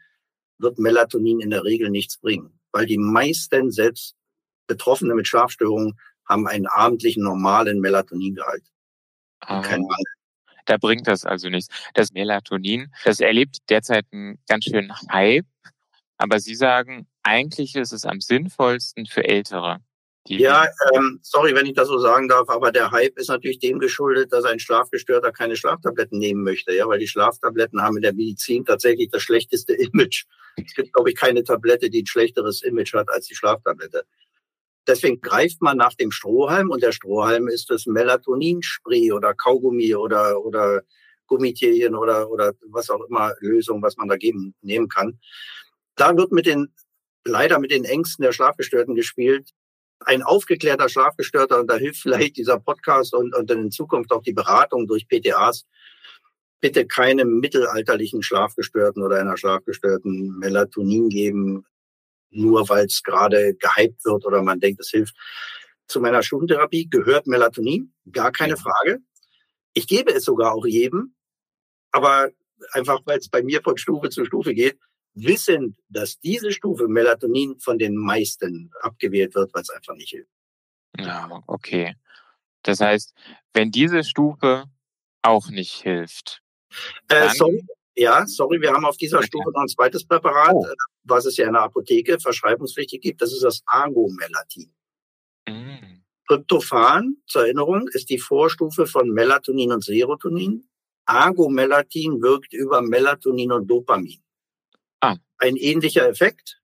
wird 0.58 0.78
Melatonin 0.78 1.40
in 1.40 1.50
der 1.50 1.64
Regel 1.64 1.90
nichts 1.90 2.18
bringen, 2.18 2.58
weil 2.72 2.86
die 2.86 2.98
meisten 2.98 3.70
selbst 3.70 4.16
Betroffene 4.66 5.14
mit 5.14 5.26
Schlafstörungen 5.26 5.98
haben 6.28 6.46
einen 6.46 6.66
abendlichen 6.66 7.22
normalen 7.22 7.80
Melatoningehalt. 7.80 8.64
Ah. 9.40 9.62
Kein 9.62 9.80
Mangel. 9.80 10.04
Da 10.66 10.76
bringt 10.76 11.06
das 11.06 11.24
also 11.24 11.48
nichts. 11.48 11.74
Das 11.94 12.12
Melatonin, 12.12 12.92
das 13.04 13.20
erlebt 13.20 13.58
derzeit 13.70 14.04
einen 14.12 14.38
ganz 14.46 14.64
schönen 14.64 14.92
Hype. 15.10 15.46
Aber 16.18 16.40
Sie 16.40 16.54
sagen, 16.54 17.06
eigentlich 17.22 17.74
ist 17.74 17.92
es 17.92 18.04
am 18.04 18.20
sinnvollsten 18.20 19.06
für 19.06 19.24
Ältere. 19.24 19.78
Ja, 20.26 20.66
ähm, 20.94 21.20
sorry, 21.22 21.54
wenn 21.54 21.66
ich 21.66 21.74
das 21.74 21.88
so 21.88 21.98
sagen 21.98 22.28
darf, 22.28 22.50
aber 22.50 22.70
der 22.70 22.90
Hype 22.90 23.18
ist 23.18 23.28
natürlich 23.28 23.60
dem 23.60 23.78
geschuldet, 23.78 24.32
dass 24.32 24.44
ein 24.44 24.58
Schlafgestörter 24.58 25.32
keine 25.32 25.56
Schlaftabletten 25.56 26.18
nehmen 26.18 26.42
möchte, 26.42 26.74
ja, 26.74 26.86
weil 26.86 26.98
die 26.98 27.08
Schlaftabletten 27.08 27.80
haben 27.80 27.96
in 27.96 28.02
der 28.02 28.12
Medizin 28.12 28.64
tatsächlich 28.64 29.08
das 29.10 29.22
schlechteste 29.22 29.72
Image. 29.92 30.24
Es 30.56 30.74
gibt, 30.74 30.92
glaube 30.92 31.10
ich, 31.10 31.16
keine 31.16 31.44
Tablette, 31.44 31.88
die 31.88 32.02
ein 32.02 32.06
schlechteres 32.06 32.62
Image 32.62 32.92
hat 32.92 33.08
als 33.08 33.26
die 33.26 33.34
Schlaftablette. 33.34 34.04
Deswegen 34.86 35.20
greift 35.20 35.60
man 35.62 35.76
nach 35.76 35.94
dem 35.94 36.10
Strohhalm 36.10 36.70
und 36.70 36.82
der 36.82 36.92
Strohhalm 36.92 37.48
ist 37.48 37.70
das 37.70 37.86
Melatoninspray 37.86 39.12
oder 39.12 39.34
Kaugummi 39.34 39.94
oder, 39.94 40.42
oder 40.42 40.82
Gummitierchen 41.26 41.94
oder, 41.94 42.30
oder 42.30 42.54
was 42.70 42.90
auch 42.90 43.04
immer 43.08 43.34
Lösung, 43.40 43.82
was 43.82 43.96
man 43.96 44.08
da 44.08 44.16
geben, 44.16 44.54
nehmen 44.62 44.88
kann. 44.88 45.18
Da 45.94 46.16
wird 46.16 46.32
mit 46.32 46.46
den, 46.46 46.72
leider 47.24 47.58
mit 47.58 47.70
den 47.70 47.84
Ängsten 47.84 48.22
der 48.22 48.32
Schlafgestörten 48.32 48.94
gespielt. 48.94 49.50
Ein 50.00 50.22
aufgeklärter 50.22 50.88
Schlafgestörter, 50.88 51.60
und 51.60 51.68
da 51.68 51.76
hilft 51.76 52.02
vielleicht 52.02 52.36
dieser 52.36 52.58
Podcast 52.58 53.14
und, 53.14 53.34
und 53.34 53.50
in 53.50 53.70
Zukunft 53.70 54.12
auch 54.12 54.22
die 54.22 54.32
Beratung 54.32 54.86
durch 54.86 55.08
PTAs, 55.08 55.66
bitte 56.60 56.86
keine 56.86 57.24
mittelalterlichen 57.24 58.22
Schlafgestörten 58.22 59.02
oder 59.02 59.20
einer 59.20 59.36
Schlafgestörten 59.36 60.38
Melatonin 60.38 61.08
geben 61.08 61.64
nur 62.30 62.68
weil 62.68 62.86
es 62.86 63.02
gerade 63.02 63.54
gehypt 63.54 64.04
wird 64.04 64.24
oder 64.26 64.42
man 64.42 64.60
denkt, 64.60 64.80
es 64.80 64.90
hilft. 64.90 65.14
Zu 65.86 66.00
meiner 66.00 66.22
Stufentherapie 66.22 66.88
gehört 66.88 67.26
Melatonin, 67.26 67.94
gar 68.12 68.32
keine 68.32 68.56
Frage. 68.56 68.98
Ich 69.72 69.86
gebe 69.86 70.12
es 70.12 70.24
sogar 70.24 70.52
auch 70.52 70.66
jedem, 70.66 71.14
aber 71.90 72.30
einfach 72.72 73.00
weil 73.06 73.18
es 73.18 73.28
bei 73.28 73.42
mir 73.42 73.62
von 73.62 73.78
Stufe 73.78 74.10
zu 74.10 74.24
Stufe 74.24 74.52
geht, 74.54 74.78
wissen, 75.24 75.76
dass 75.88 76.18
diese 76.20 76.52
Stufe 76.52 76.88
Melatonin 76.88 77.58
von 77.58 77.78
den 77.78 77.96
meisten 77.96 78.70
abgewählt 78.80 79.34
wird, 79.34 79.52
weil 79.54 79.62
es 79.62 79.70
einfach 79.70 79.94
nicht 79.94 80.10
hilft. 80.10 80.30
Ja, 80.98 81.42
okay. 81.46 81.94
Das 82.62 82.80
heißt, 82.80 83.14
wenn 83.52 83.70
diese 83.70 84.04
Stufe 84.04 84.64
auch 85.22 85.48
nicht 85.48 85.82
hilft. 85.82 86.42
Äh, 87.08 87.30
sorry, 87.34 87.64
Ja, 87.96 88.26
sorry, 88.26 88.60
wir 88.60 88.72
haben 88.72 88.84
auf 88.84 88.96
dieser 88.96 89.22
Stufe 89.22 89.50
noch 89.50 89.62
ein 89.62 89.68
zweites 89.68 90.06
Präparat, 90.06 90.54
oh. 90.54 90.66
was 91.02 91.26
es 91.26 91.36
ja 91.36 91.46
in 91.46 91.54
der 91.54 91.62
Apotheke 91.62 92.20
verschreibungspflichtig 92.20 93.00
gibt. 93.00 93.20
Das 93.20 93.32
ist 93.32 93.42
das 93.42 93.62
Argomelatin. 93.66 94.72
Mm. 95.48 96.02
Tryptophan, 96.28 97.16
zur 97.26 97.42
Erinnerung, 97.42 97.88
ist 97.88 98.10
die 98.10 98.18
Vorstufe 98.18 98.86
von 98.86 99.10
Melatonin 99.10 99.72
und 99.72 99.82
Serotonin. 99.82 100.68
Argomelatin 101.06 102.20
wirkt 102.20 102.52
über 102.52 102.82
Melatonin 102.82 103.50
und 103.50 103.66
Dopamin. 103.66 104.22
Ah. 105.00 105.16
Ein 105.38 105.56
ähnlicher 105.56 106.08
Effekt. 106.08 106.60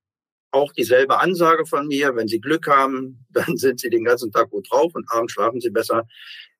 Auch 0.51 0.71
dieselbe 0.73 1.19
Ansage 1.19 1.65
von 1.65 1.87
mir. 1.87 2.15
Wenn 2.15 2.27
Sie 2.27 2.39
Glück 2.39 2.67
haben, 2.67 3.25
dann 3.29 3.57
sind 3.57 3.79
Sie 3.79 3.89
den 3.89 4.03
ganzen 4.03 4.31
Tag 4.31 4.49
gut 4.49 4.71
drauf 4.71 4.93
und 4.95 5.05
abends 5.11 5.33
schlafen 5.33 5.61
Sie 5.61 5.69
besser. 5.69 6.07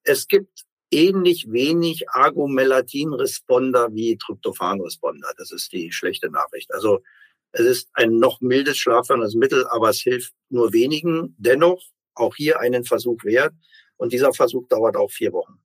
Es 0.03 0.27
gibt 0.27 0.65
ähnlich 0.91 1.47
wenig 1.49 2.09
Argomelatin-Responder 2.09 3.93
wie 3.93 4.17
Tryptophan-Responder. 4.17 5.33
Das 5.37 5.51
ist 5.51 5.71
die 5.73 5.91
schlechte 5.91 6.29
Nachricht. 6.29 6.73
Also 6.73 7.01
es 7.51 7.65
ist 7.65 7.89
ein 7.93 8.19
noch 8.19 8.41
mildes 8.41 8.77
schlafendes 8.77 9.35
Mittel, 9.35 9.65
aber 9.67 9.89
es 9.89 9.99
hilft 9.99 10.33
nur 10.49 10.73
wenigen. 10.73 11.35
Dennoch 11.37 11.81
auch 12.13 12.35
hier 12.35 12.59
einen 12.59 12.83
Versuch 12.83 13.23
wert. 13.23 13.53
Und 13.97 14.11
dieser 14.11 14.33
Versuch 14.33 14.67
dauert 14.67 14.97
auch 14.97 15.09
vier 15.09 15.31
Wochen. 15.31 15.59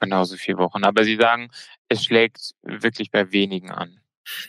Genauso 0.00 0.36
vier 0.36 0.58
Wochen. 0.58 0.84
Aber 0.84 1.04
Sie 1.04 1.16
sagen, 1.16 1.50
es 1.88 2.04
schlägt 2.04 2.54
wirklich 2.62 3.10
bei 3.10 3.32
wenigen 3.32 3.70
an. 3.70 4.00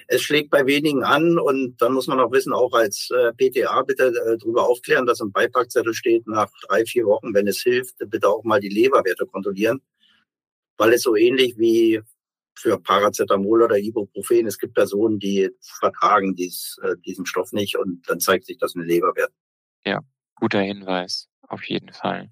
Es 0.08 0.22
schlägt 0.22 0.50
bei 0.50 0.66
wenigen 0.66 1.04
an 1.04 1.40
und 1.40 1.82
dann 1.82 1.94
muss 1.94 2.08
man 2.08 2.20
auch 2.20 2.32
wissen, 2.32 2.54
auch 2.54 2.74
als 2.74 3.10
äh, 3.12 3.34
PTA 3.34 3.82
bitte 3.84 4.08
äh, 4.08 4.38
darüber 4.38 4.68
aufklären, 4.68 5.06
dass 5.06 5.20
im 5.20 5.32
Beipackzettel 5.32 5.94
steht, 5.94 6.28
nach 6.28 6.50
drei, 6.68 6.86
vier 6.86 7.06
Wochen, 7.06 7.34
wenn 7.34 7.48
es 7.48 7.62
hilft, 7.62 7.96
bitte 8.08 8.28
auch 8.28 8.44
mal 8.44 8.60
die 8.60 8.70
Leberwerte 8.70 9.26
kontrollieren, 9.26 9.82
weil 10.78 10.94
es 10.94 11.04
so 11.04 11.16
ähnlich 11.16 11.58
wie 11.58 12.02
für 12.56 12.80
Paracetamol 12.80 13.64
oder 13.64 13.78
Ibuprofen, 13.78 14.46
es 14.46 14.58
gibt 14.58 14.74
Personen, 14.74 15.20
die 15.20 15.50
vertragen 15.62 16.36
dies, 16.36 16.78
äh, 16.84 16.96
diesen 17.06 17.26
Stoff 17.26 17.54
nicht 17.54 17.78
und 17.78 18.08
dann 18.10 18.20
zeigt 18.20 18.46
sich 18.46 18.58
das 18.58 18.76
in 18.76 18.82
den 18.82 18.90
Leberwerten. 18.90 19.36
Ja, 19.86 20.02
Guter 20.36 20.62
Hinweis, 20.62 21.28
auf 21.48 21.64
jeden 21.64 21.94
Fall. 21.94 22.32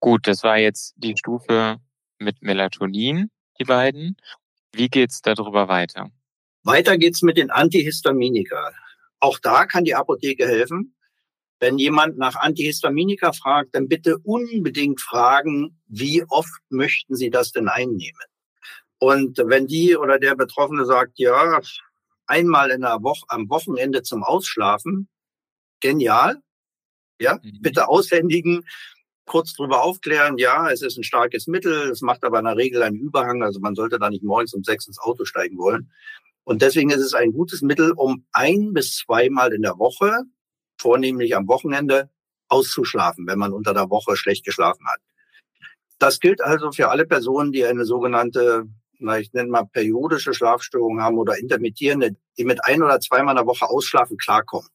Gut, 0.00 0.26
das 0.26 0.44
war 0.44 0.58
jetzt 0.58 0.94
die 0.96 1.16
Stufe 1.16 1.78
mit 2.18 2.42
Melatonin, 2.42 3.30
die 3.58 3.64
beiden. 3.64 4.16
Wie 4.72 4.88
geht's 4.88 5.22
darüber 5.22 5.68
weiter? 5.68 6.10
Weiter 6.68 6.98
geht's 6.98 7.22
mit 7.22 7.38
den 7.38 7.50
Antihistaminika. 7.50 8.72
Auch 9.20 9.38
da 9.38 9.64
kann 9.64 9.84
die 9.84 9.94
Apotheke 9.94 10.46
helfen. 10.46 10.94
Wenn 11.60 11.78
jemand 11.78 12.18
nach 12.18 12.36
Antihistaminika 12.36 13.32
fragt, 13.32 13.74
dann 13.74 13.88
bitte 13.88 14.18
unbedingt 14.18 15.00
fragen, 15.00 15.80
wie 15.86 16.24
oft 16.28 16.60
möchten 16.68 17.16
Sie 17.16 17.30
das 17.30 17.52
denn 17.52 17.68
einnehmen? 17.68 18.20
Und 18.98 19.38
wenn 19.38 19.66
die 19.66 19.96
oder 19.96 20.18
der 20.18 20.36
Betroffene 20.36 20.84
sagt, 20.84 21.18
ja, 21.18 21.58
einmal 22.26 22.70
in 22.70 22.82
der 22.82 23.02
Woche, 23.02 23.24
am 23.28 23.48
Wochenende 23.48 24.02
zum 24.02 24.22
Ausschlafen, 24.22 25.08
genial, 25.80 26.36
ja, 27.18 27.38
mhm. 27.42 27.62
bitte 27.62 27.88
aushändigen, 27.88 28.66
kurz 29.24 29.54
drüber 29.54 29.82
aufklären. 29.82 30.36
Ja, 30.36 30.70
es 30.70 30.82
ist 30.82 30.98
ein 30.98 31.04
starkes 31.04 31.46
Mittel. 31.46 31.90
Es 31.90 32.02
macht 32.02 32.24
aber 32.24 32.40
in 32.40 32.44
der 32.44 32.56
Regel 32.56 32.82
einen 32.82 32.98
Überhang. 32.98 33.42
Also 33.42 33.58
man 33.58 33.74
sollte 33.74 33.98
da 33.98 34.10
nicht 34.10 34.22
morgens 34.22 34.52
um 34.52 34.62
sechs 34.64 34.86
ins 34.86 34.98
Auto 34.98 35.24
steigen 35.24 35.56
wollen. 35.56 35.90
Und 36.48 36.62
deswegen 36.62 36.88
ist 36.88 37.02
es 37.02 37.12
ein 37.12 37.32
gutes 37.32 37.60
Mittel, 37.60 37.92
um 37.92 38.24
ein 38.32 38.72
bis 38.72 38.96
zweimal 38.96 39.52
in 39.52 39.60
der 39.60 39.78
Woche, 39.78 40.22
vornehmlich 40.80 41.36
am 41.36 41.46
Wochenende, 41.46 42.08
auszuschlafen, 42.48 43.26
wenn 43.26 43.38
man 43.38 43.52
unter 43.52 43.74
der 43.74 43.90
Woche 43.90 44.16
schlecht 44.16 44.46
geschlafen 44.46 44.86
hat. 44.86 44.98
Das 45.98 46.20
gilt 46.20 46.40
also 46.40 46.72
für 46.72 46.88
alle 46.88 47.04
Personen, 47.04 47.52
die 47.52 47.66
eine 47.66 47.84
sogenannte, 47.84 48.64
na, 48.98 49.18
ich 49.18 49.30
nenne 49.34 49.50
mal 49.50 49.64
periodische 49.64 50.32
Schlafstörung 50.32 51.02
haben 51.02 51.18
oder 51.18 51.36
intermittierende, 51.36 52.16
die 52.38 52.46
mit 52.46 52.64
ein 52.64 52.82
oder 52.82 52.98
zweimal 52.98 53.32
in 53.32 53.36
der 53.36 53.46
Woche 53.46 53.68
ausschlafen 53.68 54.16
klarkommen. 54.16 54.70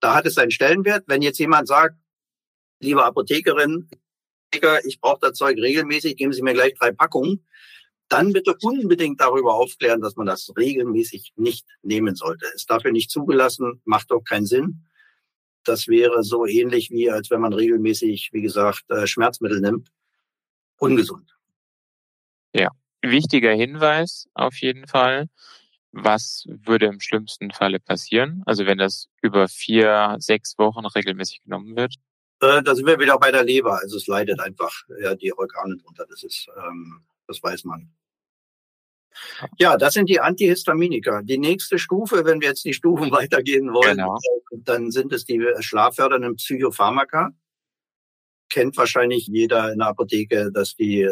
Da 0.00 0.14
hat 0.14 0.26
es 0.26 0.36
einen 0.36 0.50
Stellenwert. 0.50 1.04
Wenn 1.06 1.22
jetzt 1.22 1.38
jemand 1.38 1.66
sagt, 1.66 1.96
liebe 2.78 3.02
Apothekerin, 3.02 3.88
ich 4.84 5.00
brauche 5.00 5.20
das 5.22 5.32
Zeug 5.32 5.56
regelmäßig, 5.56 6.14
geben 6.14 6.34
Sie 6.34 6.42
mir 6.42 6.52
gleich 6.52 6.74
drei 6.74 6.92
Packungen, 6.92 7.46
dann 8.12 8.32
bitte 8.32 8.56
unbedingt 8.62 9.20
darüber 9.20 9.54
aufklären, 9.54 10.00
dass 10.00 10.16
man 10.16 10.26
das 10.26 10.52
regelmäßig 10.56 11.32
nicht 11.36 11.66
nehmen 11.82 12.14
sollte. 12.14 12.46
Ist 12.54 12.70
dafür 12.70 12.92
nicht 12.92 13.10
zugelassen, 13.10 13.80
macht 13.84 14.10
doch 14.10 14.22
keinen 14.22 14.46
Sinn. 14.46 14.84
Das 15.64 15.88
wäre 15.88 16.22
so 16.22 16.46
ähnlich 16.46 16.90
wie, 16.90 17.10
als 17.10 17.30
wenn 17.30 17.40
man 17.40 17.52
regelmäßig, 17.52 18.30
wie 18.32 18.42
gesagt, 18.42 18.84
äh, 18.90 19.06
Schmerzmittel 19.06 19.60
nimmt. 19.60 19.88
Ungesund. 20.78 21.36
Ja, 22.52 22.68
wichtiger 23.00 23.52
Hinweis 23.52 24.28
auf 24.34 24.56
jeden 24.56 24.86
Fall 24.86 25.28
was 25.92 26.46
würde 26.48 26.86
im 26.86 27.00
schlimmsten 27.00 27.50
Falle 27.50 27.78
passieren? 27.78 28.42
Also 28.46 28.66
wenn 28.66 28.78
das 28.78 29.08
über 29.20 29.46
vier, 29.48 30.16
sechs 30.18 30.58
Wochen 30.58 30.86
regelmäßig 30.86 31.42
genommen 31.42 31.76
wird? 31.76 31.94
Äh, 32.40 32.62
da 32.62 32.74
sind 32.74 32.86
wir 32.86 32.98
wieder 32.98 33.18
bei 33.18 33.30
der 33.30 33.44
Leber. 33.44 33.78
Also 33.78 33.98
es 33.98 34.06
leidet 34.06 34.40
einfach 34.40 34.72
ja, 35.00 35.14
die 35.14 35.32
Organe 35.36 35.76
drunter. 35.76 36.06
Das 36.08 36.22
ist, 36.22 36.48
ähm, 36.56 37.02
das 37.32 37.42
weiß 37.42 37.64
man. 37.64 37.90
Ja, 39.58 39.76
das 39.76 39.94
sind 39.94 40.08
die 40.08 40.20
Antihistaminika. 40.20 41.22
Die 41.22 41.38
nächste 41.38 41.78
Stufe, 41.78 42.24
wenn 42.24 42.40
wir 42.40 42.48
jetzt 42.48 42.64
die 42.64 42.74
Stufen 42.74 43.10
weitergehen 43.10 43.72
wollen, 43.72 43.98
genau. 43.98 44.18
dann 44.50 44.90
sind 44.90 45.12
es 45.12 45.24
die 45.24 45.44
schlaffördernden 45.60 46.36
Psychopharmaka. 46.36 47.30
Kennt 48.50 48.76
wahrscheinlich 48.76 49.26
jeder 49.26 49.72
in 49.72 49.78
der 49.78 49.88
Apotheke, 49.88 50.50
dass 50.52 50.76
die, 50.76 51.08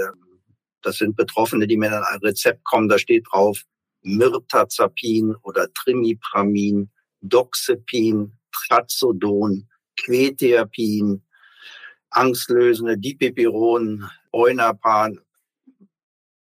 das 0.82 0.98
sind 0.98 1.16
Betroffene, 1.16 1.66
die 1.66 1.76
mit 1.76 1.90
einem 1.90 2.04
Rezept 2.22 2.64
kommen, 2.64 2.88
da 2.88 2.98
steht 2.98 3.26
drauf, 3.30 3.62
Mirtazapin 4.02 5.34
oder 5.42 5.72
Trimipramin, 5.72 6.90
Doxepin, 7.22 8.32
Trazodon, 8.52 9.68
Quetiapin, 9.96 11.22
angstlösende 12.10 12.98
Dipipiron, 12.98 14.08
Eunapan 14.32 15.20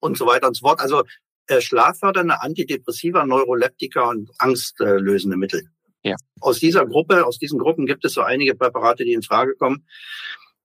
und 0.07 0.17
so 0.17 0.27
weiter 0.27 0.49
und 0.49 0.57
so 0.57 0.67
fort. 0.67 0.81
Also 0.81 1.05
äh, 1.49 1.61
schlaffördernde 1.61 2.41
Antidepressiva, 2.41 3.25
Neuroleptika 3.27 4.09
und 4.09 4.31
angstlösende 4.39 5.37
Mittel. 5.37 5.69
Ja. 6.03 6.17
Aus 6.41 6.61
dieser 6.61 6.87
Gruppe, 6.87 7.27
aus 7.27 7.39
diesen 7.39 7.59
Gruppen 7.59 7.87
gibt 7.87 8.05
es 8.05 8.15
so 8.15 8.23
einige 8.23 8.55
Präparate, 8.55 9.05
die 9.05 9.13
in 9.13 9.23
Frage 9.23 9.55
kommen. 9.57 9.87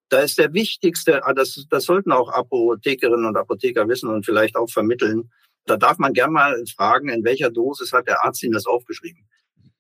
Da 0.10 0.20
ist 0.20 0.38
der 0.38 0.54
wichtigste, 0.54 1.26
ah, 1.26 1.34
das, 1.34 1.66
das 1.70 1.86
sollten 1.86 2.12
auch 2.12 2.30
Apothekerinnen 2.30 3.26
und 3.26 3.38
Apotheker 3.38 3.88
wissen 3.88 4.10
und 4.10 4.26
vielleicht 4.26 4.56
auch 4.56 4.70
vermitteln, 4.70 5.32
da 5.66 5.78
darf 5.78 6.00
man 6.00 6.14
gerne 6.14 6.34
mal 6.34 6.64
fragen, 6.76 7.10
in 7.10 7.24
welcher 7.24 7.50
Dosis 7.50 7.94
hat 7.94 8.08
der 8.08 8.26
Arzt 8.26 8.44
Ihnen 8.44 8.54
das 8.54 8.66
aufgeschrieben? 8.66 9.28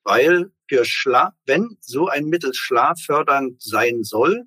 Weil 0.03 0.51
für 0.67 0.85
Schlaf, 0.85 1.33
wenn 1.45 1.77
so 1.79 2.07
ein 2.07 2.25
Mittel 2.25 2.53
schlaffördernd 2.53 3.61
sein 3.61 4.03
soll, 4.03 4.43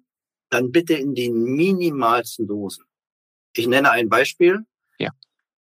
dann 0.50 0.73
bitte 0.73 0.94
in 0.94 1.14
den 1.14 1.35
minimalsten 1.42 2.47
Dosen. 2.47 2.85
Ich 3.54 3.66
nenne 3.66 3.90
ein 3.90 4.09
Beispiel. 4.09 4.64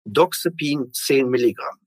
Doxepin 0.06 0.92
10 0.92 1.30
Milligramm. 1.30 1.78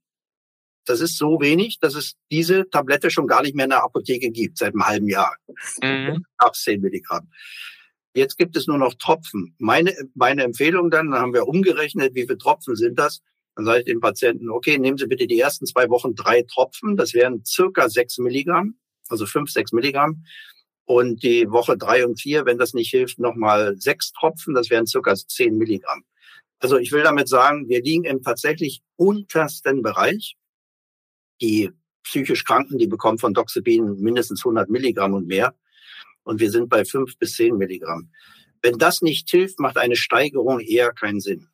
Das 0.87 1.01
ist 1.01 1.19
so 1.19 1.41
wenig, 1.41 1.79
dass 1.81 1.95
es 1.95 2.15
diese 2.31 2.69
Tablette 2.71 3.11
schon 3.11 3.27
gar 3.27 3.43
nicht 3.43 3.57
mehr 3.57 3.65
in 3.65 3.71
der 3.71 3.83
Apotheke 3.83 4.31
gibt, 4.31 4.59
seit 4.59 4.73
einem 4.73 4.87
halben 4.87 5.09
Jahr. 5.09 5.37
Mhm. 5.83 6.25
Ab 6.39 6.55
10 6.55 6.81
Milligramm. 6.81 7.29
Jetzt 8.15 8.39
gibt 8.39 8.57
es 8.57 8.67
nur 8.67 8.79
noch 8.79 8.95
Tropfen. 8.95 9.55
Meine, 9.59 9.95
meine 10.15 10.45
Empfehlung 10.45 10.91
dann, 10.91 11.11
dann 11.11 11.21
haben 11.21 11.35
wir 11.35 11.47
umgerechnet, 11.47 12.15
wie 12.15 12.23
viele 12.23 12.39
Tropfen 12.39 12.75
sind 12.75 12.99
das? 12.99 13.21
Dann 13.57 13.67
sage 13.67 13.81
ich 13.81 13.85
dem 13.87 14.01
Patienten, 14.01 14.49
okay, 14.49 14.79
nehmen 14.79 14.97
Sie 14.97 15.07
bitte 15.07 15.27
die 15.27 15.41
ersten 15.41 15.67
zwei 15.67 15.89
Wochen 15.89 16.15
drei 16.15 16.43
Tropfen. 16.43 16.97
Das 16.97 17.15
wären 17.15 17.45
circa 17.45 17.89
sechs 17.89 18.19
Milligramm, 18.19 18.79
also 19.09 19.27
fünf, 19.27 19.51
sechs 19.51 19.73
Milligramm. 19.73 20.25
Und 20.85 21.25
die 21.25 21.51
Woche 21.51 21.77
drei 21.77 22.07
und 22.07 22.21
vier, 22.21 22.47
wenn 22.47 22.59
das 22.59 22.75
nicht 22.75 22.91
hilft, 22.91 23.19
nochmal 23.19 23.77
sechs 23.77 24.13
Tropfen. 24.13 24.55
Das 24.55 24.71
wären 24.71 24.87
circa 24.87 25.15
zehn 25.15 25.59
Milligramm. 25.59 26.05
Also 26.59 26.79
ich 26.79 26.93
will 26.93 27.03
damit 27.03 27.29
sagen, 27.29 27.69
wir 27.69 27.83
liegen 27.83 28.05
im 28.05 28.23
tatsächlich 28.23 28.83
untersten 28.97 29.83
Bereich. 29.83 30.37
Die 31.41 31.71
psychisch 32.03 32.45
Kranken, 32.45 32.79
die 32.79 32.87
bekommen 32.87 33.19
von 33.19 33.35
Doxepin 33.35 34.01
mindestens 34.01 34.41
100 34.41 34.71
Milligramm 34.71 35.15
und 35.15 35.27
mehr. 35.27 35.55
Und 36.23 36.41
wir 36.41 36.51
sind 36.51 36.69
bei 36.69 36.85
fünf 36.85 37.19
bis 37.19 37.35
zehn 37.35 37.57
Milligramm. 37.57 38.11
Wenn 38.63 38.79
das 38.79 39.03
nicht 39.03 39.29
hilft, 39.31 39.61
macht 39.61 39.77
eine 39.77 39.97
Steigerung 39.97 40.61
eher 40.61 40.93
keinen 40.93 41.21
Sinn. 41.21 41.49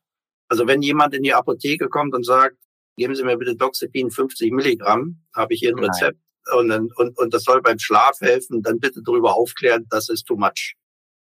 Also 0.48 0.66
wenn 0.66 0.82
jemand 0.82 1.14
in 1.14 1.22
die 1.22 1.34
Apotheke 1.34 1.88
kommt 1.88 2.14
und 2.14 2.24
sagt, 2.24 2.56
geben 2.96 3.14
Sie 3.16 3.24
mir 3.24 3.36
bitte 3.36 3.56
Doxepin 3.56 4.10
50 4.10 4.52
Milligramm, 4.52 5.22
habe 5.34 5.54
ich 5.54 5.60
hier 5.60 5.70
ein 5.70 5.76
Nein. 5.76 5.86
Rezept 5.86 6.18
und, 6.52 6.70
und, 6.70 7.18
und 7.18 7.34
das 7.34 7.44
soll 7.44 7.62
beim 7.62 7.78
Schlaf 7.78 8.20
helfen, 8.20 8.62
dann 8.62 8.78
bitte 8.78 9.02
darüber 9.02 9.34
aufklären, 9.34 9.86
das 9.90 10.08
ist 10.08 10.24
too 10.24 10.36
much. 10.36 10.74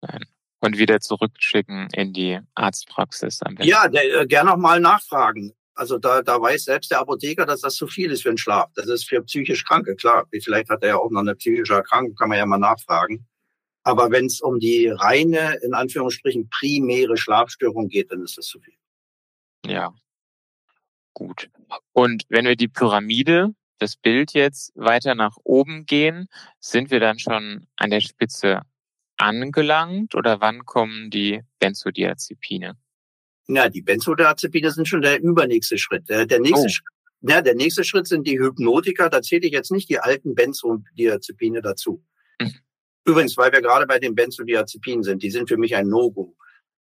Nein. 0.01 0.25
Und 0.63 0.77
wieder 0.77 1.01
zurückschicken 1.01 1.89
in 1.91 2.13
die 2.13 2.39
Arztpraxis. 2.55 3.41
Ja, 3.59 3.89
der, 3.89 4.21
äh, 4.21 4.25
gerne 4.25 4.53
auch 4.53 4.57
mal 4.57 4.79
nachfragen. 4.79 5.53
Also 5.75 5.97
da, 5.97 6.21
da 6.21 6.39
weiß 6.39 6.63
selbst 6.63 6.89
der 6.89 7.01
Apotheker, 7.01 7.45
dass 7.45 7.59
das 7.59 7.75
zu 7.75 7.85
viel 7.85 8.11
ist 8.11 8.21
für 8.21 8.29
den 8.29 8.37
Schlaf. 8.37 8.69
Das 8.75 8.87
ist 8.87 9.03
für 9.03 9.21
psychisch 9.23 9.65
Kranke, 9.65 9.97
klar. 9.97 10.25
Vielleicht 10.41 10.69
hat 10.69 10.81
er 10.83 10.89
ja 10.89 10.95
auch 10.95 11.11
noch 11.11 11.19
eine 11.19 11.35
psychische 11.35 11.73
Erkrankung, 11.73 12.15
kann 12.15 12.29
man 12.29 12.37
ja 12.37 12.45
mal 12.45 12.57
nachfragen. 12.57 13.27
Aber 13.83 14.09
wenn 14.09 14.27
es 14.27 14.39
um 14.39 14.57
die 14.57 14.87
reine, 14.87 15.55
in 15.63 15.73
Anführungsstrichen, 15.73 16.49
primäre 16.49 17.17
Schlafstörung 17.17 17.89
geht, 17.89 18.13
dann 18.13 18.23
ist 18.23 18.37
das 18.37 18.45
zu 18.45 18.61
viel. 18.61 18.75
Ja. 19.65 19.93
Gut. 21.13 21.49
Und 21.91 22.23
wenn 22.29 22.45
wir 22.45 22.55
die 22.55 22.69
Pyramide, 22.69 23.53
das 23.79 23.97
Bild 23.97 24.31
jetzt 24.31 24.71
weiter 24.75 25.13
nach 25.13 25.35
oben 25.43 25.85
gehen, 25.85 26.29
sind 26.61 26.89
wir 26.89 27.01
dann 27.01 27.19
schon 27.19 27.67
an 27.75 27.89
der 27.89 27.99
Spitze 27.99 28.61
angelangt 29.23 30.15
oder 30.15 30.41
wann 30.41 30.65
kommen 30.65 31.09
die 31.09 31.41
Benzodiazepine? 31.59 32.77
Ja, 33.47 33.69
die 33.69 33.81
Benzodiazepine 33.81 34.71
sind 34.71 34.87
schon 34.87 35.01
der 35.01 35.21
übernächste 35.21 35.77
Schritt. 35.77 36.07
Der, 36.09 36.25
der 36.25 36.39
nächste 36.39 36.65
Oh. 36.65 36.69
Schritt 36.69 36.93
ja, 37.25 37.41
der 37.41 37.55
nächste 37.55 37.85
Schritt 37.85 38.05
sind 38.05 38.27
die 38.27 38.37
Hypnotika. 38.37 39.07
Da 39.07 39.21
zähle 39.21 39.47
ich 39.47 39.53
jetzt 39.53 39.71
nicht 39.71 39.89
die 39.89 39.99
alten 39.99 40.35
Benzodiazepine 40.35 41.61
dazu. 41.61 42.03
Mhm. 42.39 42.53
Übrigens, 43.05 43.37
weil 43.37 43.51
wir 43.53 43.61
gerade 43.61 43.87
bei 43.87 43.97
den 43.97 44.13
Benzodiazepinen 44.13 45.03
sind, 45.03 45.23
die 45.23 45.31
sind 45.31 45.47
für 45.47 45.57
mich 45.57 45.75
ein 45.75 45.87
No-Go. 45.87 46.35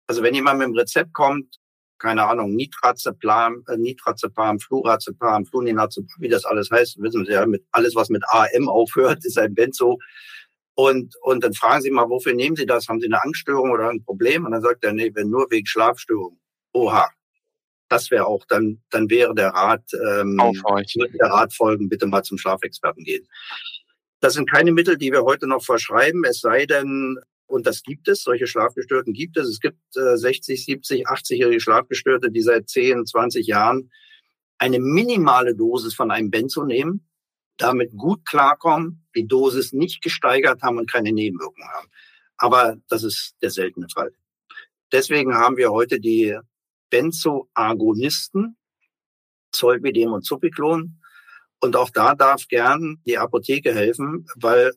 Also 0.05 0.21
wenn 0.21 0.35
jemand 0.35 0.59
mit 0.59 0.67
dem 0.67 0.75
Rezept 0.75 1.13
kommt, 1.13 1.59
keine 1.97 2.25
Ahnung, 2.25 2.55
Nitrazepam, 2.55 3.63
äh, 3.69 3.77
Nitrazepam, 3.77 4.59
Flurazepam, 4.59 5.45
Fluninazepam, 5.45 6.15
wie 6.19 6.27
das 6.27 6.43
alles 6.43 6.69
heißt, 6.69 7.01
wissen 7.01 7.25
Sie 7.25 7.31
ja, 7.31 7.45
mit 7.45 7.63
alles, 7.71 7.95
was 7.95 8.09
mit 8.09 8.23
AM 8.27 8.67
aufhört, 8.67 9.19
ist 9.23 9.37
ein 9.37 9.53
Benzo. 9.55 9.97
Und, 10.75 11.15
und 11.21 11.43
dann 11.43 11.53
fragen 11.53 11.81
Sie 11.81 11.91
mal, 11.91 12.09
wofür 12.09 12.33
nehmen 12.33 12.55
Sie 12.55 12.65
das? 12.65 12.87
Haben 12.87 12.99
Sie 12.99 13.05
eine 13.05 13.21
Angststörung 13.23 13.71
oder 13.71 13.89
ein 13.89 14.03
Problem? 14.03 14.45
Und 14.45 14.51
dann 14.51 14.61
sagt 14.61 14.83
er, 14.83 14.93
nee, 14.93 15.11
wenn 15.13 15.29
nur 15.29 15.47
wegen 15.51 15.67
Schlafstörung. 15.67 16.39
Oha. 16.73 17.09
Das 17.89 18.09
wäre 18.09 18.25
auch, 18.25 18.43
dann, 18.45 18.81
dann 18.89 19.07
wäre 19.09 19.35
der 19.35 19.49
Rat, 19.49 19.83
ähm, 19.93 20.39
der 21.19 21.27
Rat 21.27 21.53
folgen, 21.53 21.89
bitte 21.89 22.07
mal 22.07 22.23
zum 22.23 22.39
Schlafexperten 22.39 23.03
gehen. 23.03 23.27
Das 24.19 24.33
sind 24.33 24.49
keine 24.49 24.71
Mittel, 24.71 24.97
die 24.97 25.11
wir 25.11 25.23
heute 25.23 25.47
noch 25.47 25.63
verschreiben, 25.63 26.23
es 26.23 26.39
sei 26.39 26.65
denn, 26.65 27.19
und 27.45 27.67
das 27.67 27.83
gibt 27.83 28.07
es, 28.07 28.23
solche 28.23 28.47
Schlafgestörten 28.47 29.13
gibt 29.13 29.37
es. 29.37 29.47
Es 29.47 29.59
gibt 29.59 29.77
äh, 29.95 30.17
60, 30.17 30.65
70, 30.65 31.07
80-jährige 31.07 31.59
Schlafgestörte, 31.59 32.31
die 32.31 32.41
seit 32.41 32.67
10, 32.67 33.05
20 33.05 33.45
Jahren 33.45 33.91
eine 34.57 34.79
minimale 34.79 35.55
Dosis 35.55 35.93
von 35.93 36.09
einem 36.09 36.31
Benzo 36.31 36.63
nehmen, 36.63 37.05
damit 37.57 37.91
gut 37.95 38.25
klarkommen, 38.25 39.05
die 39.15 39.27
Dosis 39.27 39.73
nicht 39.73 40.01
gesteigert 40.01 40.61
haben 40.61 40.77
und 40.77 40.91
keine 40.91 41.11
Nebenwirkungen 41.11 41.67
haben. 41.69 41.87
Aber 42.37 42.77
das 42.89 43.03
ist 43.03 43.35
der 43.41 43.51
seltene 43.51 43.87
Fall. 43.93 44.11
Deswegen 44.91 45.35
haben 45.35 45.57
wir 45.57 45.71
heute 45.71 45.99
die 45.99 46.37
Benzoagonisten, 46.89 48.57
Zolpidem 49.51 50.13
und 50.13 50.25
Zopiclon. 50.25 50.99
Und 51.59 51.75
auch 51.75 51.89
da 51.89 52.15
darf 52.15 52.47
gern 52.47 53.01
die 53.05 53.17
Apotheke 53.17 53.73
helfen, 53.73 54.27
weil 54.35 54.73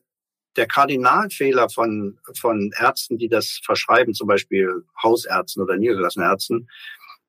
der 0.55 0.67
Kardinalfehler 0.67 1.69
von, 1.69 2.19
von 2.35 2.71
Ärzten, 2.77 3.17
die 3.17 3.27
das 3.27 3.59
verschreiben, 3.63 4.13
zum 4.13 4.27
Beispiel 4.27 4.83
Hausärzten 5.03 5.61
oder 5.61 5.77
niedergelassenen 5.77 6.29
Ärzten, 6.29 6.67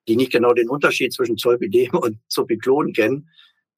die 0.07 0.17
nicht 0.17 0.33
genau 0.33 0.55
den 0.55 0.71
Unterschied 0.71 1.13
zwischen 1.13 1.37
Zolpidem 1.37 1.91
und 1.95 2.19
Zopiclon 2.29 2.93
kennen, 2.93 3.29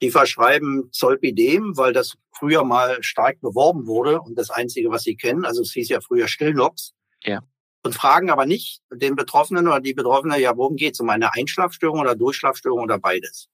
die 0.03 0.11
verschreiben 0.11 0.91
Zolpidem, 0.93 1.77
weil 1.77 1.93
das 1.93 2.17
früher 2.33 2.65
mal 2.65 3.03
stark 3.03 3.41
beworben 3.41 3.87
wurde 3.87 4.21
und 4.21 4.37
das 4.37 4.51
Einzige, 4.51 4.91
was 4.91 5.03
sie 5.03 5.17
kennen, 5.17 5.45
also 5.45 5.63
es 5.63 5.73
hieß 5.73 5.89
ja 5.91 6.01
früher 6.01 6.29
Stillnox. 6.29 6.93
Ja. 7.23 7.41
Und 7.83 7.95
fragen 7.95 8.31
aber 8.31 8.45
nicht 8.45 8.83
den 8.93 9.17
Betroffenen 9.17 9.67
oder 9.67 9.81
die 9.81 9.95
Betroffene, 9.95 10.39
ja, 10.39 10.57
worum 10.57 10.77
geht's? 10.77 11.01
Um 11.01 11.09
eine 11.09 11.33
Einschlafstörung 11.33 12.01
oder 12.01 12.15
Durchschlafstörung 12.15 12.83
oder 12.83 12.99
beides? 12.99 13.49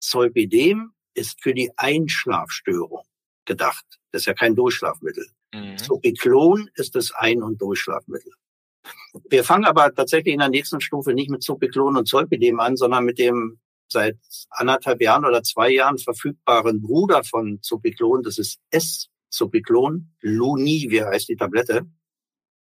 Zolpidem 0.00 0.92
ist 1.14 1.42
für 1.42 1.52
die 1.52 1.70
Einschlafstörung 1.76 3.04
gedacht. 3.44 3.84
Das 4.10 4.22
ist 4.22 4.26
ja 4.26 4.34
kein 4.34 4.54
Durchschlafmittel. 4.54 5.26
Mhm. 5.54 5.76
Zopiclon 5.78 6.70
ist 6.74 6.94
das 6.94 7.12
Ein- 7.12 7.42
und 7.42 7.60
Durchschlafmittel. 7.60 8.32
Wir 9.28 9.44
fangen 9.44 9.64
aber 9.64 9.94
tatsächlich 9.94 10.32
in 10.32 10.40
der 10.40 10.48
nächsten 10.48 10.80
Stufe 10.80 11.12
nicht 11.12 11.30
mit 11.30 11.42
Zopiclon 11.42 11.96
und 11.96 12.08
Zolpidem 12.08 12.58
an, 12.58 12.76
sondern 12.76 13.04
mit 13.04 13.18
dem 13.18 13.60
seit 13.92 14.18
anderthalb 14.50 15.00
Jahren 15.00 15.24
oder 15.24 15.42
zwei 15.42 15.70
Jahren 15.70 15.98
verfügbaren 15.98 16.82
Bruder 16.82 17.22
von 17.24 17.60
Zopiclon. 17.62 18.22
Das 18.22 18.38
ist 18.38 18.60
S-Zopiclon, 18.70 20.12
Lunivir 20.20 21.06
heißt 21.06 21.28
die 21.28 21.36
Tablette. 21.36 21.86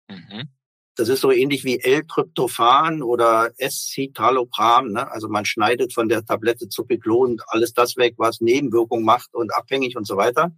Mhm. 0.10 0.50
Das 0.96 1.08
ist 1.08 1.22
so 1.22 1.32
ähnlich 1.32 1.64
wie 1.64 1.80
L-Tryptophan 1.80 3.02
oder 3.02 3.52
S-Citalopram. 3.58 4.92
Ne? 4.92 5.10
Also 5.10 5.30
man 5.30 5.46
schneidet 5.46 5.94
von 5.94 6.10
der 6.10 6.26
Tablette 6.26 6.68
Zopiclon 6.68 7.40
alles 7.48 7.74
das 7.74 7.96
weg, 7.96 8.16
was 8.18 8.42
Nebenwirkungen 8.42 9.06
macht 9.06 9.34
und 9.34 9.54
abhängig 9.56 9.96
und 9.96 10.06
so 10.06 10.18
weiter 10.18 10.52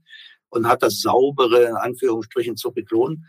und 0.53 0.67
hat 0.67 0.83
das 0.83 1.01
saubere, 1.01 1.65
in 1.65 1.75
Anführungsstrichen, 1.75 2.57
Zopiclon. 2.57 3.25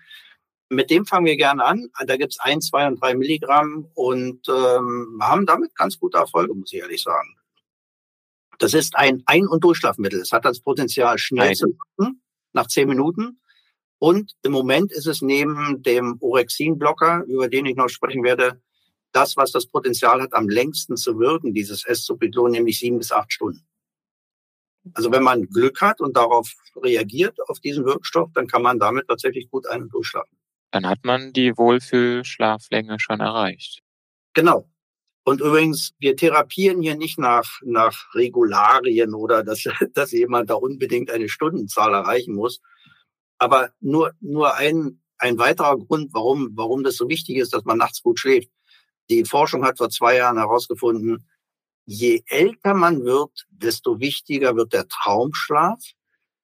Mit 0.70 0.90
dem 0.90 1.06
fangen 1.06 1.26
wir 1.26 1.36
gerne 1.36 1.64
an. 1.64 1.90
Da 2.06 2.16
gibt's 2.16 2.40
ein, 2.40 2.60
zwei 2.60 2.86
und 2.86 3.00
drei 3.00 3.14
Milligramm 3.14 3.88
und 3.94 4.48
ähm, 4.48 5.18
haben 5.20 5.46
damit 5.46 5.74
ganz 5.76 5.98
gute 5.98 6.18
Erfolge, 6.18 6.54
muss 6.54 6.72
ich 6.72 6.80
ehrlich 6.80 7.02
sagen. 7.02 7.36
Das 8.58 8.72
ist 8.72 8.96
ein 8.96 9.22
Ein- 9.26 9.48
und 9.48 9.62
Durchschlafmittel. 9.64 10.20
Es 10.20 10.32
hat 10.32 10.44
das 10.44 10.60
Potenzial, 10.60 11.18
schnell 11.18 11.48
Ein- 11.48 11.54
zu 11.54 11.66
wirken, 11.66 12.22
nach 12.52 12.66
zehn 12.68 12.88
Minuten. 12.88 13.40
Und 13.98 14.34
im 14.42 14.52
Moment 14.52 14.92
ist 14.92 15.06
es 15.06 15.22
neben 15.22 15.82
dem 15.82 16.16
Orexin-Blocker, 16.20 17.24
über 17.26 17.48
den 17.48 17.66
ich 17.66 17.76
noch 17.76 17.88
sprechen 17.88 18.22
werde, 18.22 18.60
das, 19.12 19.36
was 19.36 19.52
das 19.52 19.66
Potenzial 19.66 20.20
hat, 20.20 20.34
am 20.34 20.48
längsten 20.48 20.96
zu 20.96 21.18
wirken, 21.18 21.54
dieses 21.54 21.84
S-Zopiclon, 21.84 22.50
nämlich 22.50 22.78
sieben 22.78 22.98
bis 22.98 23.12
acht 23.12 23.32
Stunden. 23.32 23.66
Also 24.92 25.10
wenn 25.10 25.22
man 25.22 25.48
Glück 25.48 25.80
hat 25.80 26.00
und 26.00 26.16
darauf 26.16 26.52
reagiert, 26.76 27.38
auf 27.48 27.60
diesen 27.60 27.84
Wirkstoff, 27.86 28.30
dann 28.34 28.46
kann 28.46 28.62
man 28.62 28.78
damit 28.78 29.06
tatsächlich 29.08 29.50
gut 29.50 29.66
ein- 29.66 29.82
und 29.82 29.94
durchschlafen. 29.94 30.36
Dann 30.74 30.88
hat 30.88 31.04
man 31.04 31.32
die 31.32 31.56
Wohlfühlschlaflänge 31.56 32.98
schon 32.98 33.20
erreicht. 33.20 33.80
Genau. 34.32 34.68
Und 35.22 35.40
übrigens, 35.40 35.92
wir 36.00 36.16
therapieren 36.16 36.82
hier 36.82 36.96
nicht 36.96 37.16
nach, 37.16 37.60
nach 37.62 38.12
Regularien 38.12 39.14
oder 39.14 39.44
dass, 39.44 39.62
dass 39.94 40.10
jemand 40.10 40.50
da 40.50 40.54
unbedingt 40.54 41.12
eine 41.12 41.28
Stundenzahl 41.28 41.94
erreichen 41.94 42.34
muss. 42.34 42.60
Aber 43.38 43.70
nur, 43.78 44.14
nur 44.18 44.56
ein, 44.56 45.00
ein 45.18 45.38
weiterer 45.38 45.78
Grund, 45.78 46.12
warum, 46.12 46.50
warum 46.56 46.82
das 46.82 46.96
so 46.96 47.08
wichtig 47.08 47.36
ist, 47.36 47.54
dass 47.54 47.64
man 47.64 47.78
nachts 47.78 48.02
gut 48.02 48.18
schläft. 48.18 48.50
Die 49.10 49.24
Forschung 49.24 49.64
hat 49.64 49.78
vor 49.78 49.90
zwei 49.90 50.16
Jahren 50.16 50.38
herausgefunden, 50.38 51.24
je 51.86 52.24
älter 52.26 52.74
man 52.74 53.04
wird, 53.04 53.46
desto 53.48 54.00
wichtiger 54.00 54.56
wird 54.56 54.72
der 54.72 54.88
Traumschlaf 54.88 55.78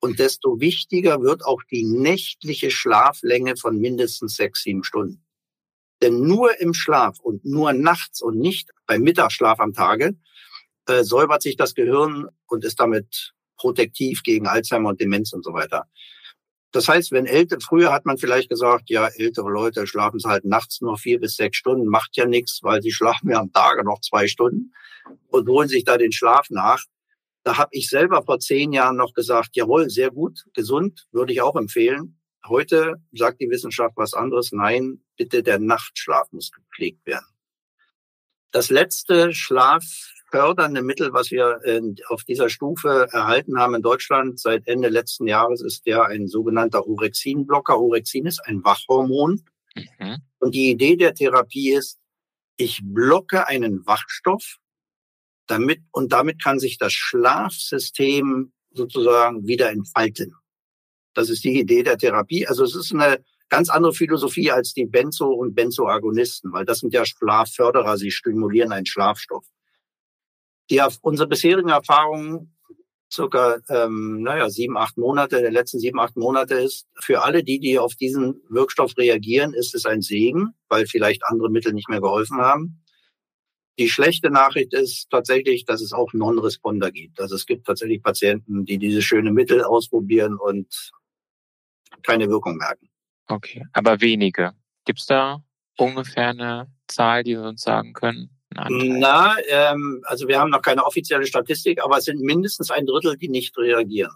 und 0.01 0.19
desto 0.19 0.61
wichtiger 0.61 1.23
wird 1.23 1.45
auch 1.45 1.63
die 1.71 1.85
nächtliche 1.85 2.71
Schlaflänge 2.71 3.57
von 3.57 3.79
mindestens 3.79 4.37
sechs, 4.37 4.63
sieben 4.63 4.83
Stunden. 4.83 5.25
Denn 6.03 6.23
nur 6.23 6.59
im 6.61 6.73
Schlaf 6.73 7.19
und 7.21 7.45
nur 7.45 7.73
nachts 7.75 8.23
und 8.23 8.39
nicht 8.39 8.71
beim 8.87 9.03
Mittagsschlaf 9.03 9.61
am 9.61 9.75
Tage 9.75 10.17
äh, 10.87 11.05
säubert 11.05 11.43
sich 11.43 11.57
das 11.57 11.75
Gehirn 11.75 12.27
und 12.47 12.65
ist 12.65 12.81
damit 12.81 13.35
protektiv 13.57 14.23
gegen 14.23 14.47
Alzheimer 14.47 14.89
und 14.89 15.01
Demenz 15.01 15.35
und 15.35 15.45
so 15.45 15.53
weiter. 15.53 15.87
Das 16.73 16.89
heißt, 16.89 17.13
wenn 17.13 17.27
ältere, 17.27 17.61
früher 17.61 17.93
hat 17.93 18.07
man 18.07 18.17
vielleicht 18.17 18.49
gesagt, 18.49 18.91
ja, 18.91 19.09
ältere 19.09 19.51
Leute 19.51 19.87
schlafen 19.87 20.21
halt 20.25 20.45
nachts 20.45 20.81
nur 20.81 20.97
vier 20.97 21.21
bis 21.21 21.37
sechs 21.37 21.57
Stunden, 21.57 21.87
macht 21.87 22.17
ja 22.17 22.27
nichts, 22.27 22.61
weil 22.63 22.81
sie 22.81 22.93
schlafen 22.93 23.31
ja 23.31 23.41
am 23.41 23.53
Tage 23.53 23.85
noch 23.85 24.01
zwei 24.01 24.29
Stunden 24.29 24.73
und 25.29 25.49
holen 25.49 25.69
sich 25.69 25.85
da 25.85 25.99
den 25.99 26.13
Schlaf 26.13 26.47
nach. 26.49 26.85
Da 27.43 27.57
habe 27.57 27.71
ich 27.73 27.89
selber 27.89 28.23
vor 28.23 28.39
zehn 28.39 28.73
Jahren 28.73 28.97
noch 28.97 29.15
gesagt, 29.15 29.51
jawohl, 29.55 29.89
sehr 29.89 30.11
gut, 30.11 30.45
gesund, 30.53 31.07
würde 31.13 31.33
ich 31.33 31.41
auch 31.41 31.57
empfehlen. 31.57 32.21
Heute 32.47 32.97
sagt 33.13 33.41
die 33.41 33.51
Wissenschaft 33.51 33.97
was 33.97 34.15
anderes. 34.15 34.53
Nein, 34.53 35.03
bitte 35.17 35.43
der 35.43 35.59
Nachtschlaf 35.59 36.31
muss 36.33 36.51
gepflegt 36.53 37.07
werden. 37.07 37.27
Das 38.51 38.71
letzte 38.71 39.33
schlaffördernde 39.33 40.83
Mittel, 40.83 41.13
was 41.13 41.31
wir 41.31 41.61
äh, 41.65 41.81
auf 42.09 42.25
dieser 42.25 42.49
Stufe 42.49 43.09
erhalten 43.13 43.59
haben 43.59 43.75
in 43.75 43.83
Deutschland 43.83 44.41
seit 44.41 44.67
Ende 44.67 44.89
letzten 44.89 45.27
Jahres, 45.27 45.63
ist 45.63 45.87
der 45.87 46.05
ein 46.07 46.27
sogenannter 46.27 46.87
Orexin-Blocker. 46.87 47.79
Orexin 47.79 48.27
ist 48.27 48.41
ein 48.41 48.65
Wachhormon. 48.65 49.45
Mhm. 49.75 50.17
Und 50.41 50.55
die 50.55 50.71
Idee 50.71 50.97
der 50.97 51.15
Therapie 51.15 51.73
ist, 51.73 51.99
ich 52.57 52.81
blocke 52.83 53.47
einen 53.47 53.87
Wachstoff, 53.87 54.57
damit, 55.51 55.81
und 55.93 56.13
damit 56.13 56.43
kann 56.43 56.59
sich 56.59 56.79
das 56.79 56.93
Schlafsystem 56.93 58.53
sozusagen 58.73 59.47
wieder 59.47 59.71
entfalten. 59.71 60.35
Das 61.15 61.29
ist 61.29 61.45
die 61.45 61.59
Idee 61.59 61.83
der 61.83 61.99
Therapie. 61.99 62.47
Also 62.47 62.65
es 62.65 62.75
ist 62.75 62.93
eine 62.93 63.25
ganz 63.49 63.69
andere 63.69 63.93
Philosophie 63.93 64.51
als 64.51 64.73
die 64.73 64.87
Benzo- 64.87 65.35
und 65.35 65.55
Benzoagonisten, 65.55 66.53
weil 66.53 66.65
das 66.65 66.79
sind 66.79 66.95
ja 66.95 67.05
Schlafförderer, 67.05 67.99
sie 67.99 68.11
stimulieren 68.11 68.73
einen 68.73 68.87
Schlafstoff. 68.87 69.45
Die 70.71 70.81
unsere 71.03 71.29
bisherigen 71.29 71.71
Erfahrungen 71.71 72.57
circa 73.13 73.59
ähm, 73.69 74.23
naja, 74.23 74.49
sieben, 74.51 74.77
acht 74.77 74.97
Monate, 74.97 75.41
der 75.41 75.51
letzten 75.51 75.81
sieben, 75.81 75.99
acht 75.99 76.17
Monate 76.17 76.55
ist, 76.55 76.87
für 77.01 77.23
alle 77.23 77.43
die, 77.43 77.59
die 77.59 77.79
auf 77.79 77.97
diesen 77.97 78.41
Wirkstoff 78.49 78.97
reagieren, 78.97 79.53
ist 79.53 79.75
es 79.75 79.85
ein 79.85 80.01
Segen, 80.01 80.55
weil 80.69 80.87
vielleicht 80.87 81.25
andere 81.25 81.51
Mittel 81.51 81.73
nicht 81.73 81.89
mehr 81.89 82.01
geholfen 82.01 82.39
haben. 82.39 82.85
Die 83.81 83.89
schlechte 83.89 84.31
Nachricht 84.31 84.75
ist 84.75 85.09
tatsächlich, 85.09 85.65
dass 85.65 85.81
es 85.81 85.95
auch 85.95 86.13
Non-Responder 86.13 86.91
gibt. 86.91 87.19
Also 87.19 87.35
es 87.35 87.47
gibt 87.47 87.67
tatsächlich 87.67 88.03
Patienten, 88.03 88.67
die 88.67 88.77
diese 88.77 89.01
schöne 89.01 89.33
Mittel 89.33 89.65
ausprobieren 89.65 90.37
und 90.37 90.93
keine 92.03 92.29
Wirkung 92.29 92.59
merken. 92.59 92.91
Okay, 93.27 93.65
aber 93.73 94.03
wenige. 94.03 94.53
Gibt's 94.85 95.07
da 95.07 95.43
ungefähr 95.79 96.29
eine 96.29 96.71
Zahl, 96.89 97.25
die 97.25 97.37
Sie 97.37 97.43
uns 97.43 97.63
sagen 97.63 97.95
können? 97.95 98.29
Na, 98.51 99.37
ähm, 99.49 100.03
also 100.05 100.29
wir 100.29 100.39
haben 100.39 100.51
noch 100.51 100.61
keine 100.61 100.85
offizielle 100.85 101.25
Statistik, 101.25 101.83
aber 101.83 101.97
es 101.97 102.05
sind 102.05 102.21
mindestens 102.21 102.71
ein 102.71 102.85
Drittel, 102.85 103.17
die 103.17 103.31
nicht 103.31 103.57
reagieren. 103.57 104.13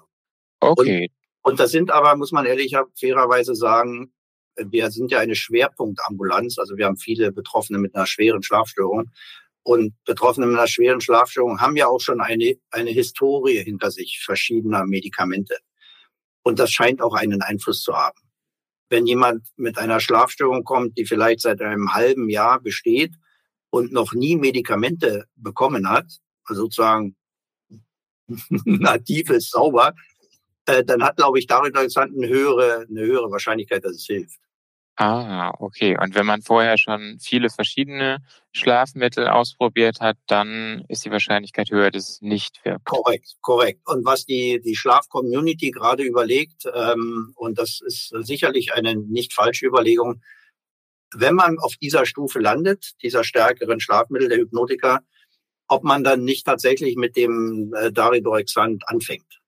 Okay. 0.61 1.11
Und, 1.40 1.53
und 1.53 1.61
das 1.61 1.70
sind 1.70 1.90
aber, 1.90 2.16
muss 2.16 2.33
man 2.33 2.44
ehrlich 2.44 2.77
fairerweise 3.00 3.55
sagen, 3.55 4.12
wir 4.57 4.90
sind 4.90 5.11
ja 5.11 5.20
eine 5.20 5.35
Schwerpunktambulanz, 5.35 6.59
also 6.59 6.77
wir 6.77 6.85
haben 6.85 6.96
viele 6.96 7.33
Betroffene 7.33 7.79
mit 7.79 7.94
einer 7.94 8.07
schweren 8.07 8.42
Schlafstörung. 8.42 9.11
Und 9.64 9.94
Betroffene 10.05 10.46
mit 10.46 10.59
einer 10.59 10.68
schweren 10.68 11.00
Schlafstörung 11.00 11.61
haben 11.61 11.77
ja 11.77 11.87
auch 11.87 12.00
schon 12.00 12.20
eine, 12.20 12.57
eine 12.70 12.90
Historie 12.90 13.64
hinter 13.64 13.90
sich 13.90 14.20
verschiedener 14.22 14.85
Medikamente. 14.85 15.57
Und 16.42 16.59
das 16.59 16.70
scheint 16.70 17.00
auch 17.00 17.14
einen 17.14 17.40
Einfluss 17.40 17.83
zu 17.83 17.96
haben. 17.96 18.20
Wenn 18.90 19.07
jemand 19.07 19.46
mit 19.57 19.79
einer 19.79 20.00
Schlafstörung 20.00 20.64
kommt, 20.64 20.98
die 20.98 21.07
vielleicht 21.07 21.40
seit 21.40 21.62
einem 21.62 21.94
halben 21.94 22.29
Jahr 22.29 22.61
besteht 22.61 23.14
und 23.70 23.90
noch 23.90 24.12
nie 24.12 24.37
Medikamente 24.37 25.24
bekommen 25.35 25.88
hat, 25.88 26.07
also 26.44 26.64
sozusagen 26.64 27.16
nativ 28.29 29.31
ist 29.31 29.50
sauber, 29.50 29.94
äh, 30.66 30.85
dann 30.85 31.03
hat, 31.03 31.16
glaube 31.16 31.38
ich, 31.38 31.46
darüber 31.46 31.81
eine 31.81 32.29
höhere, 32.29 32.87
eine 32.88 33.00
höhere 33.00 33.31
Wahrscheinlichkeit, 33.31 33.83
dass 33.83 33.96
es 33.96 34.05
hilft. 34.05 34.38
Ah, 34.97 35.53
okay. 35.59 35.97
Und 36.01 36.15
wenn 36.15 36.25
man 36.25 36.43
vorher 36.43 36.79
schon 36.79 37.19
viele 37.21 37.51
verschiedene 37.51 38.19
Schlafmittel 38.53 39.27
ausprobiert 39.27 40.01
hat, 40.01 40.17
dann 40.29 40.85
ist 40.89 41.05
die 41.05 41.11
Wahrscheinlichkeit 41.11 41.71
höher, 41.71 41.91
dass 41.91 42.09
es 42.09 42.23
nicht 42.23 42.65
wirkt. 42.65 42.85
Korrekt, 42.85 43.35
korrekt. 43.41 43.81
Und 43.87 44.05
was 44.05 44.25
die, 44.25 44.61
die 44.65 44.77
Schlafcommunity 44.77 45.73
gerade 45.73 46.05
überlegt, 46.05 46.67
ähm, 46.73 47.33
und 47.35 47.59
das 47.59 47.81
ist 47.85 48.15
sicherlich 48.21 48.75
eine 48.75 48.95
nicht 48.95 49.33
falsche 49.33 49.67
Überlegung, 49.67 50.23
wenn 51.13 51.35
man 51.35 51.59
auf 51.59 51.75
dieser 51.77 52.07
Stufe 52.07 52.39
landet, 52.39 52.93
dieser 53.03 53.25
stärkeren 53.25 53.81
Schlafmittel 53.81 54.29
der 54.29 54.39
Hypnotika, 54.39 55.01
ob 55.67 55.83
man 55.83 56.05
dann 56.05 56.23
nicht 56.23 56.47
tatsächlich 56.47 56.95
mit 56.95 57.17
dem 57.17 57.75
äh, 57.77 57.91
Daridorexant 57.91 58.89
anfängt 58.89 59.41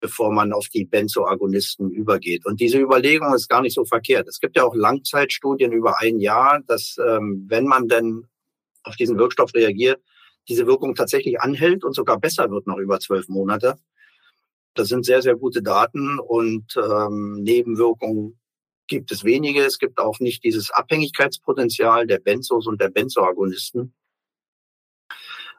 bevor 0.00 0.32
man 0.32 0.52
auf 0.52 0.68
die 0.68 0.84
Benzoagonisten 0.84 1.90
übergeht. 1.90 2.46
Und 2.46 2.60
diese 2.60 2.78
Überlegung 2.78 3.34
ist 3.34 3.48
gar 3.48 3.62
nicht 3.62 3.74
so 3.74 3.84
verkehrt. 3.84 4.28
Es 4.28 4.40
gibt 4.40 4.56
ja 4.56 4.64
auch 4.64 4.74
Langzeitstudien 4.74 5.72
über 5.72 6.00
ein 6.00 6.18
Jahr, 6.18 6.60
dass 6.66 6.96
ähm, 7.06 7.44
wenn 7.48 7.66
man 7.66 7.86
denn 7.86 8.26
auf 8.82 8.96
diesen 8.96 9.18
Wirkstoff 9.18 9.54
reagiert, 9.54 10.00
diese 10.48 10.66
Wirkung 10.66 10.94
tatsächlich 10.94 11.40
anhält 11.40 11.84
und 11.84 11.94
sogar 11.94 12.18
besser 12.18 12.50
wird 12.50 12.66
noch 12.66 12.78
über 12.78 12.98
zwölf 12.98 13.28
Monate. 13.28 13.76
Das 14.74 14.88
sind 14.88 15.04
sehr, 15.04 15.20
sehr 15.20 15.36
gute 15.36 15.62
Daten 15.62 16.18
und 16.18 16.74
ähm, 16.76 17.42
Nebenwirkungen 17.42 18.40
gibt 18.86 19.12
es 19.12 19.24
wenige. 19.24 19.62
Es 19.64 19.78
gibt 19.78 19.98
auch 19.98 20.18
nicht 20.20 20.42
dieses 20.44 20.70
Abhängigkeitspotenzial 20.70 22.06
der 22.06 22.18
Benzos 22.18 22.66
und 22.66 22.80
der 22.80 22.88
Benzoagonisten. 22.88 23.94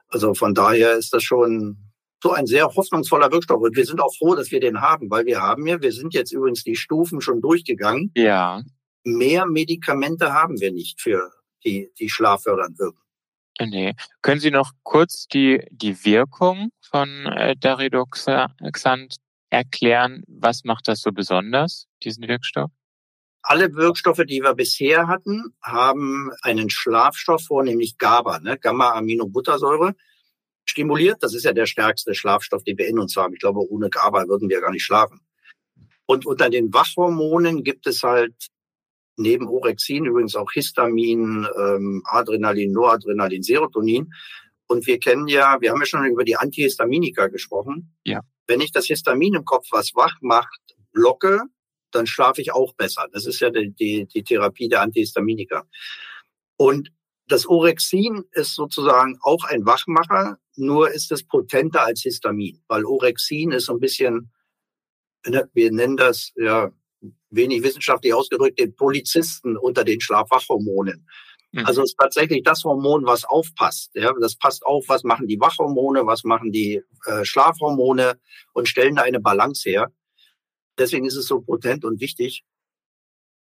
Also 0.07 0.33
von 0.33 0.53
daher 0.53 0.95
ist 0.95 1.13
das 1.13 1.23
schon 1.23 1.90
so 2.21 2.31
ein 2.31 2.45
sehr 2.45 2.67
hoffnungsvoller 2.67 3.31
Wirkstoff. 3.31 3.61
Und 3.61 3.75
wir 3.75 3.85
sind 3.85 3.99
auch 3.99 4.15
froh, 4.15 4.35
dass 4.35 4.51
wir 4.51 4.59
den 4.59 4.81
haben, 4.81 5.09
weil 5.09 5.25
wir 5.25 5.41
haben 5.41 5.65
ja, 5.67 5.81
wir 5.81 5.91
sind 5.91 6.13
jetzt 6.13 6.31
übrigens 6.31 6.63
die 6.63 6.75
Stufen 6.75 7.21
schon 7.21 7.41
durchgegangen. 7.41 8.11
Ja. 8.15 8.61
Mehr 9.03 9.45
Medikamente 9.47 10.33
haben 10.33 10.59
wir 10.59 10.71
nicht 10.71 11.01
für 11.01 11.31
die, 11.63 11.91
die 11.99 12.09
schlaffördernd 12.09 12.77
wirken. 12.77 12.99
Nee. 13.59 13.93
Können 14.21 14.39
Sie 14.39 14.51
noch 14.51 14.71
kurz 14.83 15.27
die, 15.27 15.65
die 15.71 16.05
Wirkung 16.05 16.69
von 16.81 17.25
äh, 17.25 17.55
Daridoxant 17.57 19.15
erklären? 19.49 20.23
Was 20.27 20.63
macht 20.63 20.87
das 20.87 21.01
so 21.01 21.11
besonders, 21.11 21.87
diesen 22.03 22.27
Wirkstoff? 22.27 22.71
Alle 23.43 23.73
Wirkstoffe, 23.73 24.23
die 24.27 24.41
wir 24.41 24.53
bisher 24.53 25.07
hatten, 25.07 25.55
haben 25.61 26.31
einen 26.43 26.69
Schlafstoff 26.69 27.45
vor, 27.45 27.63
nämlich 27.63 27.97
GABA, 27.97 28.39
ne? 28.39 28.57
Gamma-Aminobuttersäure 28.57 29.95
stimuliert. 30.71 31.21
Das 31.21 31.35
ist 31.35 31.43
ja 31.43 31.53
der 31.53 31.67
stärkste 31.67 32.15
Schlafstoff, 32.15 32.63
den 32.63 32.77
wir 32.77 32.87
in 32.87 32.99
uns 32.99 33.15
haben. 33.15 33.33
Ich 33.33 33.39
glaube, 33.39 33.59
ohne 33.69 33.89
GABA 33.89 34.27
würden 34.27 34.49
wir 34.49 34.61
gar 34.61 34.71
nicht 34.71 34.83
schlafen. 34.83 35.21
Und 36.05 36.25
unter 36.25 36.49
den 36.49 36.73
Wachhormonen 36.73 37.63
gibt 37.63 37.87
es 37.87 38.03
halt 38.03 38.33
neben 39.17 39.47
Orexin 39.47 40.05
übrigens 40.05 40.35
auch 40.35 40.51
Histamin, 40.51 41.47
ähm, 41.57 42.01
Adrenalin, 42.05 42.71
Noradrenalin, 42.71 43.43
Serotonin. 43.43 44.11
Und 44.67 44.87
wir 44.87 44.99
kennen 44.99 45.27
ja, 45.27 45.57
wir 45.59 45.71
haben 45.71 45.79
ja 45.79 45.85
schon 45.85 46.05
über 46.05 46.23
die 46.23 46.37
Antihistaminika 46.37 47.27
gesprochen. 47.27 47.93
Ja. 48.03 48.21
Wenn 48.47 48.61
ich 48.61 48.71
das 48.71 48.87
Histamin 48.87 49.35
im 49.35 49.45
Kopf, 49.45 49.67
was 49.71 49.91
wach 49.93 50.15
macht, 50.21 50.59
blocke, 50.91 51.41
dann 51.91 52.07
schlafe 52.07 52.41
ich 52.41 52.53
auch 52.53 52.73
besser. 52.75 53.07
Das 53.11 53.25
ist 53.25 53.39
ja 53.41 53.49
die, 53.49 53.71
die, 53.71 54.07
die 54.07 54.23
Therapie 54.23 54.69
der 54.69 54.81
Antihistaminika. 54.81 55.65
Und 56.57 56.91
das 57.31 57.47
Orexin 57.47 58.25
ist 58.31 58.55
sozusagen 58.55 59.17
auch 59.21 59.45
ein 59.45 59.65
Wachmacher, 59.65 60.37
nur 60.57 60.91
ist 60.91 61.11
es 61.11 61.23
potenter 61.23 61.85
als 61.85 62.01
Histamin, 62.01 62.61
weil 62.67 62.85
Orexin 62.85 63.53
ist 63.53 63.65
so 63.65 63.73
ein 63.73 63.79
bisschen, 63.79 64.31
ne, 65.25 65.49
wir 65.53 65.71
nennen 65.71 65.95
das 65.95 66.31
ja 66.35 66.71
wenig 67.29 67.63
wissenschaftlich 67.63 68.13
ausgedrückt, 68.13 68.59
den 68.59 68.75
Polizisten 68.75 69.55
unter 69.55 69.85
den 69.85 70.01
Schlafwachhormonen. 70.01 71.07
Mhm. 71.53 71.65
Also 71.65 71.83
es 71.83 71.91
ist 71.91 71.97
tatsächlich 71.97 72.43
das 72.43 72.65
Hormon, 72.65 73.05
was 73.05 73.23
aufpasst. 73.23 73.91
Ja, 73.93 74.11
das 74.19 74.35
passt 74.35 74.65
auf, 74.65 74.85
was 74.89 75.03
machen 75.03 75.27
die 75.27 75.39
Wachhormone, 75.39 76.05
was 76.05 76.25
machen 76.25 76.51
die 76.51 76.81
äh, 77.05 77.23
Schlafhormone 77.23 78.19
und 78.53 78.67
stellen 78.67 78.95
da 78.95 79.03
eine 79.03 79.21
Balance 79.21 79.69
her. 79.69 79.89
Deswegen 80.77 81.05
ist 81.05 81.15
es 81.15 81.27
so 81.27 81.41
potent 81.41 81.85
und 81.85 82.01
wichtig. 82.01 82.43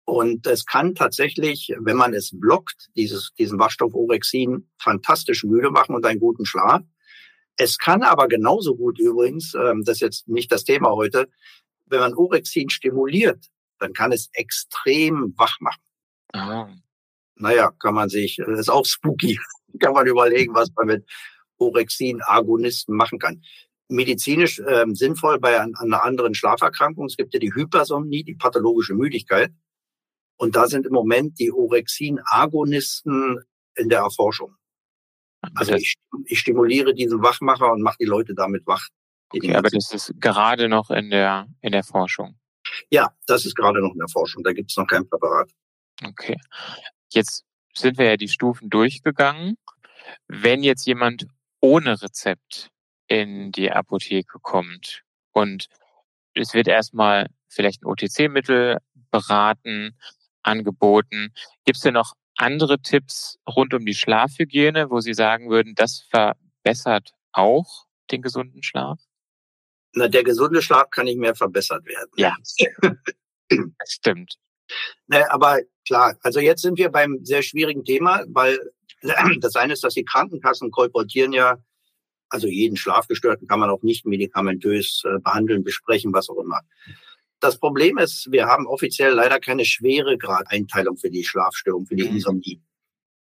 Und 0.08 0.46
es 0.46 0.64
kann 0.64 0.94
tatsächlich, 0.94 1.70
wenn 1.80 1.98
man 1.98 2.14
es 2.14 2.30
blockt, 2.32 2.88
dieses, 2.96 3.34
diesen 3.38 3.58
Wachstoff 3.58 3.92
Orexin, 3.92 4.66
fantastisch 4.78 5.44
müde 5.44 5.70
machen 5.70 5.94
und 5.94 6.06
einen 6.06 6.18
guten 6.18 6.46
Schlaf. 6.46 6.80
Es 7.56 7.76
kann 7.76 8.02
aber 8.02 8.26
genauso 8.26 8.74
gut 8.74 8.98
übrigens, 8.98 9.52
ähm, 9.52 9.84
das 9.84 9.96
ist 9.96 10.00
jetzt 10.00 10.28
nicht 10.28 10.50
das 10.50 10.64
Thema 10.64 10.92
heute, 10.92 11.28
wenn 11.84 12.00
man 12.00 12.14
Orexin 12.14 12.70
stimuliert, 12.70 13.48
dann 13.80 13.92
kann 13.92 14.10
es 14.10 14.30
extrem 14.32 15.34
wach 15.36 15.60
machen. 15.60 15.82
Ah. 16.32 16.70
Naja, 17.34 17.70
kann 17.78 17.94
man 17.94 18.08
sich, 18.08 18.36
das 18.36 18.60
ist 18.60 18.70
auch 18.70 18.86
spooky, 18.86 19.38
kann 19.78 19.92
man 19.92 20.06
überlegen, 20.06 20.54
was 20.54 20.70
man 20.74 20.86
mit 20.86 21.04
Orexin-Agonisten 21.58 22.96
machen 22.96 23.18
kann. 23.18 23.42
Medizinisch 23.88 24.58
ähm, 24.66 24.94
sinnvoll 24.94 25.38
bei 25.38 25.60
an, 25.60 25.74
einer 25.74 26.02
anderen 26.02 26.34
Schlaferkrankung. 26.34 27.04
Es 27.04 27.18
gibt 27.18 27.34
ja 27.34 27.40
die 27.40 27.52
Hypersomnie, 27.54 28.24
die 28.24 28.36
pathologische 28.36 28.94
Müdigkeit. 28.94 29.52
Und 30.38 30.56
da 30.56 30.66
sind 30.66 30.86
im 30.86 30.92
Moment 30.92 31.38
die 31.38 31.52
Orexin-Agonisten 31.52 33.40
in 33.74 33.88
der 33.88 34.00
Erforschung. 34.00 34.54
Also 35.54 35.74
ich, 35.74 35.94
ich 36.26 36.38
stimuliere 36.38 36.94
diesen 36.94 37.22
Wachmacher 37.22 37.72
und 37.72 37.82
mache 37.82 37.96
die 38.00 38.06
Leute 38.06 38.34
damit 38.34 38.66
wach. 38.66 38.88
Okay, 39.30 39.54
aber 39.54 39.68
das 39.68 39.92
ist 39.92 40.14
gerade 40.20 40.68
noch 40.68 40.90
in 40.90 41.10
der, 41.10 41.46
in 41.60 41.72
der 41.72 41.84
Forschung. 41.84 42.38
Ja, 42.90 43.12
das 43.26 43.44
ist 43.44 43.54
gerade 43.54 43.80
noch 43.80 43.92
in 43.92 43.98
der 43.98 44.08
Forschung. 44.08 44.42
Da 44.42 44.52
gibt 44.52 44.70
es 44.70 44.76
noch 44.76 44.86
kein 44.86 45.08
Präparat. 45.08 45.50
Okay. 46.04 46.36
Jetzt 47.10 47.44
sind 47.74 47.98
wir 47.98 48.06
ja 48.06 48.16
die 48.16 48.28
Stufen 48.28 48.70
durchgegangen. 48.70 49.56
Wenn 50.28 50.62
jetzt 50.62 50.86
jemand 50.86 51.26
ohne 51.60 52.00
Rezept 52.00 52.70
in 53.06 53.52
die 53.52 53.70
Apotheke 53.70 54.38
kommt 54.40 55.02
und 55.32 55.68
es 56.34 56.54
wird 56.54 56.68
erstmal 56.68 57.28
vielleicht 57.48 57.82
ein 57.82 57.86
OTC-Mittel 57.86 58.78
beraten, 59.10 59.96
angeboten. 60.48 61.32
Gibt 61.64 61.76
es 61.76 61.82
denn 61.82 61.94
noch 61.94 62.14
andere 62.36 62.80
Tipps 62.80 63.38
rund 63.48 63.74
um 63.74 63.84
die 63.84 63.94
Schlafhygiene, 63.94 64.90
wo 64.90 65.00
Sie 65.00 65.14
sagen 65.14 65.50
würden, 65.50 65.74
das 65.74 66.06
verbessert 66.10 67.12
auch 67.32 67.86
den 68.10 68.22
gesunden 68.22 68.62
Schlaf? 68.62 68.98
Na, 69.94 70.08
der 70.08 70.24
gesunde 70.24 70.62
Schlaf 70.62 70.90
kann 70.90 71.06
nicht 71.06 71.18
mehr 71.18 71.34
verbessert 71.34 71.84
werden. 71.86 72.10
Ja, 72.16 72.36
das 73.48 73.92
stimmt. 73.92 74.38
Na, 75.06 75.30
aber 75.30 75.60
klar, 75.86 76.16
also 76.22 76.40
jetzt 76.40 76.62
sind 76.62 76.78
wir 76.78 76.90
beim 76.90 77.24
sehr 77.24 77.42
schwierigen 77.42 77.84
Thema, 77.84 78.24
weil 78.28 78.58
das 79.40 79.56
eine 79.56 79.72
ist, 79.72 79.84
dass 79.84 79.94
die 79.94 80.04
Krankenkassen 80.04 80.70
kolportieren 80.70 81.32
ja, 81.32 81.58
also 82.28 82.46
jeden 82.46 82.76
Schlafgestörten 82.76 83.48
kann 83.48 83.60
man 83.60 83.70
auch 83.70 83.82
nicht 83.82 84.04
medikamentös 84.04 85.02
äh, 85.06 85.18
behandeln, 85.18 85.64
besprechen, 85.64 86.12
was 86.12 86.28
auch 86.28 86.38
immer. 86.38 86.60
Das 87.40 87.58
Problem 87.58 87.98
ist, 87.98 88.30
wir 88.30 88.46
haben 88.46 88.66
offiziell 88.66 89.12
leider 89.12 89.38
keine 89.38 89.64
schwere 89.64 90.18
Gradeinteilung 90.18 90.96
für 90.96 91.10
die 91.10 91.24
Schlafstörung, 91.24 91.86
für 91.86 91.94
die 91.94 92.04
mhm. 92.04 92.16
Insomnie. 92.16 92.62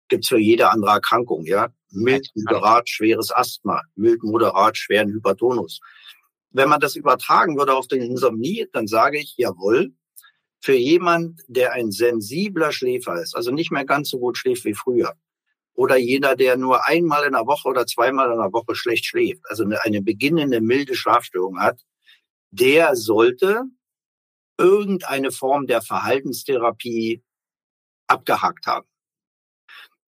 Gibt's 0.08 0.28
für 0.28 0.38
jede 0.38 0.70
andere 0.70 0.92
Erkrankung, 0.92 1.44
ja. 1.44 1.68
Mild, 1.90 2.30
moderat, 2.34 2.88
schweres 2.88 3.30
Asthma, 3.30 3.82
mild, 3.94 4.22
moderat, 4.22 4.76
schweren 4.76 5.10
Hypertonus. 5.10 5.80
Wenn 6.50 6.68
man 6.68 6.80
das 6.80 6.96
übertragen 6.96 7.58
würde 7.58 7.74
auf 7.74 7.88
den 7.88 8.02
Insomnie, 8.02 8.66
dann 8.72 8.86
sage 8.86 9.18
ich, 9.18 9.34
jawohl, 9.36 9.92
für 10.60 10.74
jemand, 10.74 11.40
der 11.46 11.72
ein 11.72 11.90
sensibler 11.90 12.72
Schläfer 12.72 13.20
ist, 13.22 13.36
also 13.36 13.50
nicht 13.50 13.70
mehr 13.70 13.84
ganz 13.84 14.10
so 14.10 14.18
gut 14.18 14.38
schläft 14.38 14.64
wie 14.64 14.74
früher, 14.74 15.14
oder 15.74 15.96
jeder, 15.96 16.34
der 16.34 16.56
nur 16.56 16.86
einmal 16.86 17.24
in 17.24 17.32
der 17.32 17.46
Woche 17.46 17.68
oder 17.68 17.86
zweimal 17.86 18.32
in 18.32 18.38
der 18.38 18.52
Woche 18.52 18.74
schlecht 18.74 19.06
schläft, 19.06 19.42
also 19.48 19.62
eine, 19.64 19.82
eine 19.84 20.02
beginnende 20.02 20.60
milde 20.60 20.96
Schlafstörung 20.96 21.60
hat, 21.60 21.80
der 22.50 22.96
sollte 22.96 23.64
irgendeine 24.58 25.30
Form 25.30 25.66
der 25.66 25.80
Verhaltenstherapie 25.82 27.22
abgehakt 28.08 28.66
haben. 28.66 28.86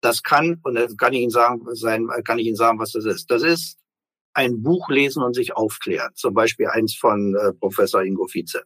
Das 0.01 0.23
kann, 0.23 0.61
und 0.63 0.75
dann 0.75 0.97
kann 0.97 1.13
ich 1.13 1.21
Ihnen 1.21 1.31
sagen, 1.31 1.63
sein, 1.75 2.09
kann 2.25 2.39
ich 2.39 2.47
Ihnen 2.47 2.57
sagen, 2.57 2.79
was 2.79 2.93
das 2.93 3.05
ist. 3.05 3.31
Das 3.31 3.43
ist 3.43 3.79
ein 4.35 4.63
Buch 4.63 4.89
lesen 4.89 5.23
und 5.23 5.35
sich 5.35 5.55
aufklären. 5.55 6.11
Zum 6.15 6.35
Beispiel 6.35 6.69
eins 6.69 6.95
von 6.95 7.35
äh, 7.37 7.53
Professor 7.53 8.03
Ingo 8.03 8.27
Vize. 8.27 8.63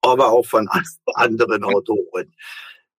Aber 0.00 0.30
auch 0.30 0.46
von 0.46 0.68
anderen 1.14 1.64
Autoren. 1.64 2.34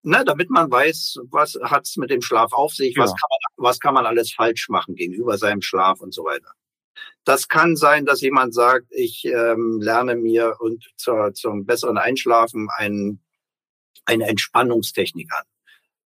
Na, 0.03 0.23
damit 0.23 0.49
man 0.49 0.69
weiß, 0.69 1.19
was 1.31 1.57
hat's 1.63 1.95
mit 1.95 2.09
dem 2.09 2.21
Schlaf 2.21 2.51
auf 2.51 2.73
sich, 2.73 2.95
ja. 2.95 3.03
was, 3.03 3.11
kann 3.11 3.29
man, 3.29 3.65
was 3.65 3.79
kann 3.79 3.93
man 3.93 4.05
alles 4.05 4.33
falsch 4.33 4.67
machen 4.69 4.95
gegenüber 4.95 5.37
seinem 5.37 5.61
Schlaf 5.61 6.01
und 6.01 6.13
so 6.13 6.25
weiter. 6.25 6.51
Das 7.25 7.47
kann 7.47 7.75
sein, 7.75 8.05
dass 8.05 8.21
jemand 8.21 8.53
sagt, 8.53 8.87
ich 8.89 9.25
ähm, 9.25 9.79
lerne 9.81 10.15
mir 10.15 10.57
und 10.59 10.83
zur, 10.97 11.33
zum 11.33 11.65
besseren 11.65 11.97
Einschlafen 11.97 12.67
ein, 12.75 13.21
eine 14.05 14.27
Entspannungstechnik 14.27 15.31
an. 15.31 15.45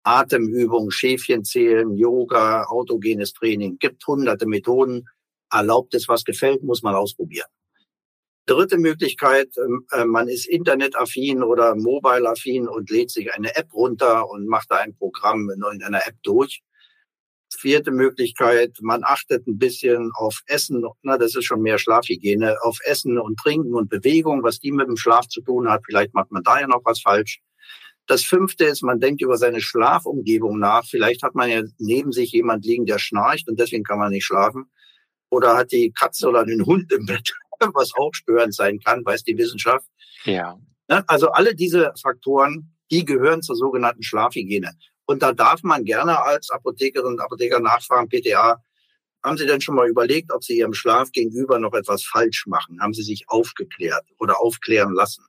Atemübung, 0.04 0.90
Schäfchen 0.90 1.44
zählen, 1.44 1.96
Yoga, 1.96 2.64
autogenes 2.64 3.32
Training, 3.34 3.78
gibt 3.78 4.06
hunderte 4.06 4.46
Methoden. 4.46 5.08
Erlaubt 5.50 5.94
es, 5.94 6.08
was 6.08 6.24
gefällt, 6.24 6.62
muss 6.62 6.82
man 6.82 6.94
ausprobieren. 6.94 7.48
Dritte 8.46 8.78
Möglichkeit, 8.78 9.50
ähm, 9.58 9.86
äh, 9.92 10.04
man 10.04 10.28
ist 10.28 10.46
internetaffin 10.46 11.42
oder 11.42 11.76
mobile-affin 11.76 12.66
und 12.66 12.90
lädt 12.90 13.10
sich 13.10 13.32
eine 13.32 13.54
App 13.54 13.72
runter 13.72 14.28
und 14.28 14.46
macht 14.46 14.70
da 14.70 14.78
ein 14.78 14.96
Programm 14.96 15.50
in 15.50 15.62
einer 15.82 16.06
App 16.06 16.16
durch. 16.22 16.62
Vierte 17.62 17.92
Möglichkeit, 17.92 18.76
man 18.80 19.04
achtet 19.04 19.46
ein 19.46 19.56
bisschen 19.56 20.10
auf 20.16 20.42
Essen, 20.46 20.84
na, 21.02 21.16
das 21.16 21.36
ist 21.36 21.44
schon 21.44 21.62
mehr 21.62 21.78
Schlafhygiene, 21.78 22.56
auf 22.62 22.78
Essen 22.82 23.20
und 23.20 23.38
Trinken 23.38 23.72
und 23.74 23.88
Bewegung, 23.88 24.42
was 24.42 24.58
die 24.58 24.72
mit 24.72 24.88
dem 24.88 24.96
Schlaf 24.96 25.28
zu 25.28 25.42
tun 25.42 25.70
hat. 25.70 25.82
Vielleicht 25.86 26.12
macht 26.12 26.32
man 26.32 26.42
da 26.42 26.58
ja 26.58 26.66
noch 26.66 26.80
was 26.84 27.00
falsch. 27.00 27.40
Das 28.08 28.24
fünfte 28.24 28.64
ist, 28.64 28.82
man 28.82 28.98
denkt 28.98 29.22
über 29.22 29.36
seine 29.36 29.60
Schlafumgebung 29.60 30.58
nach. 30.58 30.84
Vielleicht 30.84 31.22
hat 31.22 31.36
man 31.36 31.48
ja 31.48 31.62
neben 31.78 32.10
sich 32.10 32.32
jemand 32.32 32.64
liegen, 32.64 32.84
der 32.84 32.98
schnarcht 32.98 33.48
und 33.48 33.60
deswegen 33.60 33.84
kann 33.84 34.00
man 34.00 34.10
nicht 34.10 34.24
schlafen. 34.24 34.64
Oder 35.30 35.56
hat 35.56 35.70
die 35.70 35.92
Katze 35.92 36.30
oder 36.30 36.44
den 36.44 36.66
Hund 36.66 36.90
im 36.92 37.06
Bett, 37.06 37.32
was 37.74 37.92
auch 37.94 38.12
störend 38.12 38.56
sein 38.56 38.80
kann, 38.80 39.04
weiß 39.04 39.22
die 39.22 39.38
Wissenschaft. 39.38 39.86
Ja. 40.24 40.58
Ne? 40.88 41.04
Also 41.06 41.30
alle 41.30 41.54
diese 41.54 41.92
Faktoren, 42.02 42.74
die 42.90 43.04
gehören 43.04 43.40
zur 43.40 43.54
sogenannten 43.54 44.02
Schlafhygiene. 44.02 44.72
Und 45.06 45.22
da 45.22 45.32
darf 45.32 45.62
man 45.62 45.84
gerne 45.84 46.22
als 46.22 46.50
Apothekerin 46.50 47.12
und 47.12 47.20
Apotheker 47.20 47.60
nachfragen, 47.60 48.08
PTA, 48.08 48.62
haben 49.22 49.36
Sie 49.36 49.46
denn 49.46 49.60
schon 49.60 49.76
mal 49.76 49.88
überlegt, 49.88 50.32
ob 50.32 50.42
Sie 50.42 50.58
Ihrem 50.58 50.74
Schlaf 50.74 51.12
gegenüber 51.12 51.58
noch 51.58 51.74
etwas 51.74 52.04
falsch 52.04 52.46
machen? 52.46 52.80
Haben 52.80 52.94
Sie 52.94 53.02
sich 53.02 53.24
aufgeklärt 53.28 54.04
oder 54.18 54.40
aufklären 54.40 54.94
lassen? 54.94 55.24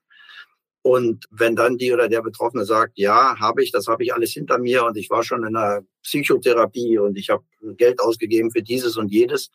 Und 0.81 1.25
wenn 1.31 1.55
dann 1.55 1.77
die 1.77 1.93
oder 1.93 2.09
der 2.09 2.21
Betroffene 2.21 2.65
sagt, 2.65 2.97
ja, 2.97 3.39
habe 3.39 3.63
ich, 3.63 3.71
das 3.71 3.87
habe 3.87 4.03
ich 4.03 4.13
alles 4.13 4.31
hinter 4.31 4.57
mir 4.57 4.83
und 4.83 4.97
ich 4.97 5.09
war 5.09 5.23
schon 5.23 5.45
in 5.45 5.55
einer 5.55 5.81
Psychotherapie 6.01 6.97
und 6.97 7.17
ich 7.17 7.29
habe 7.29 7.43
Geld 7.77 8.01
ausgegeben 8.01 8.51
für 8.51 8.61
dieses 8.61 8.97
und 8.97 9.09
jedes, 9.09 9.49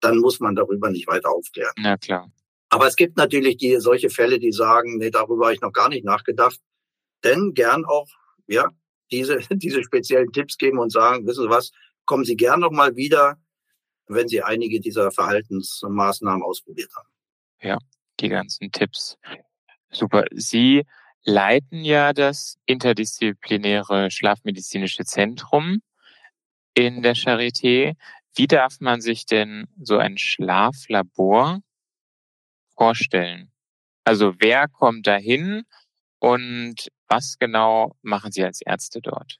dann 0.00 0.18
muss 0.18 0.38
man 0.38 0.54
darüber 0.54 0.90
nicht 0.90 1.06
weiter 1.06 1.30
aufklären. 1.30 1.72
Na 1.78 1.96
klar. 1.96 2.30
Aber 2.68 2.86
es 2.86 2.96
gibt 2.96 3.16
natürlich 3.16 3.56
die 3.56 3.78
solche 3.80 4.10
Fälle, 4.10 4.38
die 4.38 4.52
sagen, 4.52 4.98
nee, 4.98 5.10
darüber 5.10 5.46
habe 5.46 5.54
ich 5.54 5.62
noch 5.62 5.72
gar 5.72 5.88
nicht 5.88 6.04
nachgedacht. 6.04 6.60
Denn 7.24 7.54
gern 7.54 7.86
auch, 7.86 8.08
ja, 8.46 8.68
diese, 9.12 9.38
diese 9.50 9.82
speziellen 9.82 10.32
Tipps 10.32 10.56
geben 10.56 10.78
und 10.78 10.90
sagen, 10.90 11.26
wissen 11.26 11.44
Sie 11.44 11.50
was, 11.50 11.72
kommen 12.04 12.24
Sie 12.24 12.36
gern 12.36 12.60
noch 12.60 12.72
mal 12.72 12.96
wieder, 12.96 13.36
wenn 14.06 14.28
Sie 14.28 14.42
einige 14.42 14.80
dieser 14.80 15.10
Verhaltensmaßnahmen 15.10 16.42
ausprobiert 16.42 16.90
haben. 16.96 17.08
Ja, 17.62 17.78
die 18.20 18.28
ganzen 18.28 18.72
Tipps. 18.72 19.16
Super. 19.90 20.24
Sie 20.32 20.84
leiten 21.24 21.84
ja 21.84 22.12
das 22.12 22.56
interdisziplinäre 22.66 24.10
Schlafmedizinische 24.10 25.04
Zentrum 25.04 25.82
in 26.74 27.02
der 27.02 27.14
Charité. 27.14 27.94
Wie 28.34 28.46
darf 28.46 28.80
man 28.80 29.00
sich 29.00 29.26
denn 29.26 29.66
so 29.80 29.98
ein 29.98 30.16
Schlaflabor 30.16 31.60
vorstellen? 32.76 33.50
Also 34.04 34.34
wer 34.38 34.68
kommt 34.68 35.06
dahin 35.06 35.64
und 36.18 36.88
was 37.10 37.36
genau 37.38 37.96
machen 38.02 38.32
Sie 38.32 38.44
als 38.44 38.60
Ärzte 38.62 39.00
dort? 39.02 39.38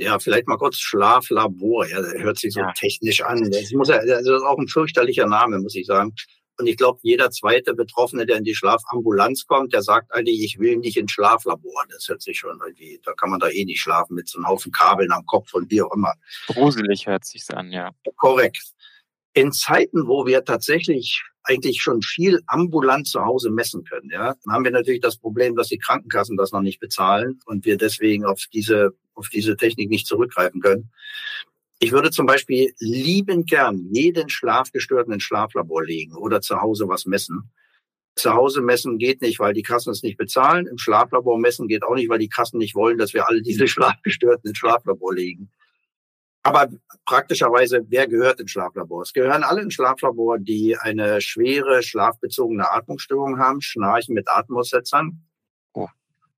Ja, 0.00 0.18
vielleicht 0.18 0.46
mal 0.46 0.56
kurz 0.56 0.78
Schlaflabor. 0.78 1.86
Ja, 1.88 1.98
hört 1.98 2.38
sich 2.38 2.54
so 2.54 2.60
ja. 2.60 2.72
technisch 2.72 3.20
an. 3.20 3.50
Das 3.50 3.70
muss 3.72 3.88
ja, 3.88 4.04
das 4.04 4.22
ist 4.22 4.42
auch 4.42 4.58
ein 4.58 4.68
fürchterlicher 4.68 5.26
Name, 5.26 5.58
muss 5.58 5.74
ich 5.74 5.86
sagen. 5.86 6.14
Und 6.58 6.66
ich 6.66 6.76
glaube, 6.76 6.98
jeder 7.02 7.30
zweite 7.30 7.74
Betroffene, 7.74 8.26
der 8.26 8.38
in 8.38 8.44
die 8.44 8.54
Schlafambulanz 8.54 9.46
kommt, 9.46 9.72
der 9.72 9.82
sagt 9.82 10.12
eigentlich, 10.12 10.42
ich 10.42 10.58
will 10.58 10.76
nicht 10.76 10.96
ins 10.96 11.12
Schlaflabor. 11.12 11.84
Das 11.90 12.08
hört 12.08 12.22
sich 12.22 12.38
schon 12.38 12.58
irgendwie, 12.60 13.00
da 13.04 13.12
kann 13.12 13.30
man 13.30 13.38
da 13.38 13.48
eh 13.48 13.64
nicht 13.64 13.80
schlafen 13.80 14.14
mit 14.14 14.28
so 14.28 14.38
einem 14.38 14.48
Haufen 14.48 14.72
Kabeln 14.72 15.12
am 15.12 15.24
Kopf 15.26 15.54
und 15.54 15.70
wie 15.70 15.82
auch 15.82 15.92
immer. 15.94 16.14
Gruselig 16.48 17.06
hört 17.06 17.24
sich's 17.24 17.50
an, 17.50 17.70
ja. 17.70 17.92
Korrekt. 18.16 18.72
In 19.34 19.52
Zeiten, 19.52 20.08
wo 20.08 20.26
wir 20.26 20.44
tatsächlich 20.44 21.22
eigentlich 21.44 21.80
schon 21.80 22.02
viel 22.02 22.40
ambulant 22.46 23.06
zu 23.06 23.24
Hause 23.24 23.50
messen 23.50 23.84
können, 23.84 24.10
ja, 24.10 24.34
haben 24.48 24.64
wir 24.64 24.70
natürlich 24.70 25.00
das 25.00 25.16
Problem, 25.16 25.56
dass 25.56 25.68
die 25.68 25.78
Krankenkassen 25.78 26.36
das 26.36 26.52
noch 26.52 26.60
nicht 26.60 26.80
bezahlen 26.80 27.40
und 27.46 27.64
wir 27.64 27.76
deswegen 27.76 28.24
auf 28.24 28.44
diese, 28.52 28.90
auf 29.14 29.28
diese 29.28 29.56
Technik 29.56 29.90
nicht 29.90 30.06
zurückgreifen 30.06 30.60
können. 30.60 30.90
Ich 31.80 31.92
würde 31.92 32.10
zum 32.10 32.26
Beispiel 32.26 32.74
liebend 32.80 33.48
gern 33.48 33.88
jeden 33.92 34.28
Schlafgestörten 34.28 35.12
ins 35.12 35.22
Schlaflabor 35.22 35.84
legen 35.84 36.16
oder 36.16 36.40
zu 36.40 36.60
Hause 36.60 36.88
was 36.88 37.06
messen. 37.06 37.50
Zu 38.16 38.34
Hause 38.34 38.62
messen 38.62 38.98
geht 38.98 39.22
nicht, 39.22 39.38
weil 39.38 39.54
die 39.54 39.62
Kassen 39.62 39.90
es 39.90 40.02
nicht 40.02 40.16
bezahlen. 40.16 40.66
Im 40.66 40.76
Schlaflabor 40.76 41.38
messen 41.38 41.68
geht 41.68 41.84
auch 41.84 41.94
nicht, 41.94 42.08
weil 42.08 42.18
die 42.18 42.28
Kassen 42.28 42.58
nicht 42.58 42.74
wollen, 42.74 42.98
dass 42.98 43.14
wir 43.14 43.28
alle 43.28 43.42
diese 43.42 43.68
Schlafgestörten 43.68 44.48
ins 44.48 44.58
Schlaflabor 44.58 45.14
legen. 45.14 45.50
Aber 46.42 46.68
praktischerweise, 47.04 47.84
wer 47.88 48.06
gehört 48.06 48.40
ins 48.40 48.52
Schlaflabor? 48.52 49.02
Es 49.02 49.12
gehören 49.12 49.42
alle 49.42 49.62
ins 49.62 49.74
Schlaflabor, 49.74 50.38
die 50.38 50.76
eine 50.78 51.20
schwere 51.20 51.82
schlafbezogene 51.82 52.70
Atmungsstörung 52.70 53.38
haben, 53.38 53.60
Schnarchen 53.60 54.14
mit 54.14 54.28
Atemaussetzern 54.30 55.20
oh. 55.72 55.88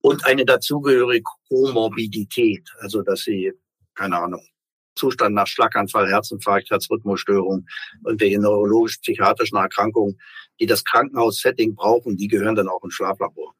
und 0.00 0.24
eine 0.24 0.44
dazugehörige 0.44 1.22
Komorbidität, 1.48 2.68
also 2.80 3.02
dass 3.02 3.20
sie, 3.20 3.52
keine 3.94 4.18
Ahnung, 4.18 4.42
Zustand 4.96 5.34
nach 5.34 5.46
Schlaganfall, 5.46 6.08
Herzinfarkt, 6.08 6.70
Herzrhythmusstörung 6.70 7.66
und 8.02 8.20
welche 8.20 8.40
neurologisch-psychiatrischen 8.40 9.58
Erkrankungen, 9.58 10.18
die 10.60 10.66
das 10.66 10.84
Krankenhaussetting 10.84 11.74
brauchen, 11.74 12.16
die 12.16 12.28
gehören 12.28 12.54
dann 12.54 12.68
auch 12.68 12.82
ins 12.84 12.94
Schlaflabor. 12.94 13.54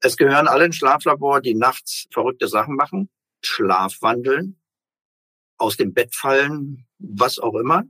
Es 0.00 0.16
gehören 0.16 0.46
alle 0.46 0.66
ins 0.66 0.76
Schlaflabor, 0.76 1.40
die 1.40 1.54
nachts 1.54 2.06
verrückte 2.12 2.46
Sachen 2.46 2.76
machen, 2.76 3.08
Schlafwandeln, 3.42 4.56
aus 5.58 5.76
dem 5.76 5.92
Bett 5.92 6.14
fallen, 6.14 6.86
was 6.98 7.38
auch 7.38 7.54
immer. 7.54 7.84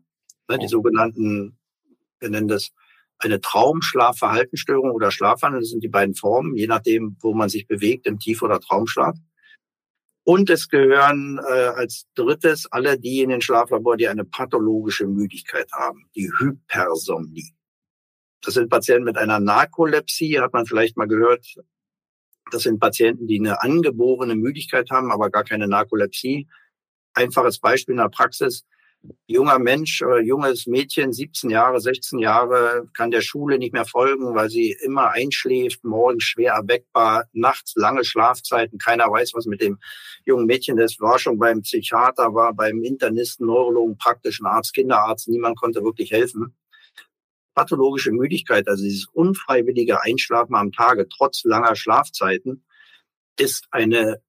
Ne, 0.48 0.58
die 0.58 0.66
oh. 0.66 0.68
sogenannten, 0.68 1.58
wir 2.18 2.30
nennen 2.30 2.48
das 2.48 2.72
eine 3.18 3.40
Traumschlafverhaltensstörung 3.40 4.90
oder 4.92 5.10
Schlafwandel, 5.10 5.60
das 5.60 5.70
sind 5.70 5.82
die 5.82 5.88
beiden 5.88 6.14
Formen, 6.14 6.56
je 6.56 6.66
nachdem, 6.66 7.16
wo 7.20 7.34
man 7.34 7.48
sich 7.48 7.66
bewegt, 7.66 8.06
im 8.06 8.18
Tief- 8.18 8.42
oder 8.42 8.60
Traumschlaf. 8.60 9.16
Und 10.24 10.50
es 10.50 10.68
gehören 10.68 11.40
äh, 11.48 11.68
als 11.74 12.06
drittes 12.14 12.66
alle 12.70 12.98
die 12.98 13.22
in 13.22 13.30
den 13.30 13.40
Schlaflabor, 13.40 13.96
die 13.96 14.08
eine 14.08 14.24
pathologische 14.24 15.06
Müdigkeit 15.06 15.72
haben, 15.72 16.08
die 16.14 16.30
Hypersomnie. 16.38 17.54
Das 18.42 18.54
sind 18.54 18.68
Patienten 18.68 19.04
mit 19.04 19.16
einer 19.16 19.40
Narkolepsie, 19.40 20.38
hat 20.38 20.52
man 20.52 20.66
vielleicht 20.66 20.96
mal 20.96 21.08
gehört. 21.08 21.46
Das 22.50 22.62
sind 22.62 22.78
Patienten, 22.78 23.26
die 23.26 23.38
eine 23.38 23.62
angeborene 23.62 24.36
Müdigkeit 24.36 24.90
haben, 24.90 25.10
aber 25.10 25.30
gar 25.30 25.44
keine 25.44 25.66
Narkolepsie. 25.66 26.46
Einfaches 27.14 27.58
Beispiel 27.58 27.94
in 27.94 27.98
der 27.98 28.08
Praxis 28.08 28.64
junger 29.26 29.58
Mensch 29.58 30.02
oder 30.02 30.20
junges 30.20 30.66
Mädchen, 30.66 31.12
17 31.12 31.50
Jahre, 31.50 31.80
16 31.80 32.18
Jahre, 32.18 32.86
kann 32.94 33.10
der 33.10 33.20
Schule 33.20 33.58
nicht 33.58 33.72
mehr 33.72 33.84
folgen, 33.84 34.34
weil 34.34 34.50
sie 34.50 34.76
immer 34.82 35.10
einschläft, 35.10 35.84
morgens 35.84 36.24
schwer 36.24 36.54
erweckbar, 36.54 37.24
nachts 37.32 37.74
lange 37.76 38.04
Schlafzeiten. 38.04 38.78
Keiner 38.78 39.10
weiß, 39.10 39.32
was 39.34 39.46
mit 39.46 39.60
dem 39.60 39.78
jungen 40.24 40.46
Mädchen 40.46 40.78
ist. 40.78 41.00
War 41.00 41.18
schon 41.18 41.38
beim 41.38 41.62
Psychiater, 41.62 42.34
war 42.34 42.54
beim 42.54 42.82
Internisten, 42.82 43.46
Neurologen, 43.46 43.96
praktischen 43.98 44.46
Arzt, 44.46 44.74
Kinderarzt. 44.74 45.28
Niemand 45.28 45.58
konnte 45.58 45.82
wirklich 45.82 46.10
helfen. 46.10 46.56
Pathologische 47.54 48.12
Müdigkeit, 48.12 48.68
also 48.68 48.84
dieses 48.84 49.06
unfreiwillige 49.12 50.02
Einschlafen 50.02 50.54
am 50.54 50.70
Tage 50.72 51.08
trotz 51.08 51.44
langer 51.44 51.74
Schlafzeiten, 51.74 52.64
ist 53.36 53.66
eine 53.70 54.20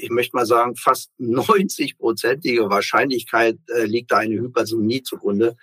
ich 0.00 0.10
möchte 0.10 0.36
mal 0.36 0.46
sagen, 0.46 0.76
fast 0.76 1.10
90-prozentige 1.20 2.68
Wahrscheinlichkeit 2.70 3.58
äh, 3.68 3.84
liegt 3.84 4.10
da 4.10 4.18
eine 4.18 4.34
Hypersomnie 4.34 5.02
zugrunde. 5.02 5.56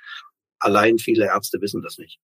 Allein 0.60 0.98
viele 0.98 1.26
Ärzte 1.26 1.62
wissen 1.62 1.82
das 1.82 1.98
nicht. 1.98 2.20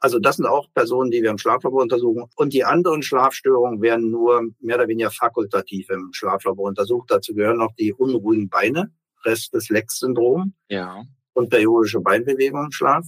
Also 0.00 0.18
das 0.18 0.36
sind 0.36 0.46
auch 0.46 0.66
Personen, 0.72 1.10
die 1.10 1.22
wir 1.22 1.30
im 1.30 1.38
Schlaflabor 1.38 1.82
untersuchen. 1.82 2.24
Und 2.34 2.54
die 2.54 2.64
anderen 2.64 3.02
Schlafstörungen 3.02 3.82
werden 3.82 4.10
nur 4.10 4.42
mehr 4.58 4.76
oder 4.76 4.88
weniger 4.88 5.10
fakultativ 5.10 5.90
im 5.90 6.10
Schlaflabor 6.12 6.68
untersucht. 6.68 7.10
Dazu 7.10 7.34
gehören 7.34 7.58
noch 7.58 7.74
die 7.78 7.92
unruhigen 7.92 8.48
Beine, 8.48 8.92
Rest 9.24 9.52
des 9.52 9.68
Lex-Syndrom 9.68 10.54
ja. 10.68 11.04
und 11.34 11.50
periodische 11.50 12.00
Beinbewegung 12.00 12.64
im 12.64 12.72
Schlaf. 12.72 13.06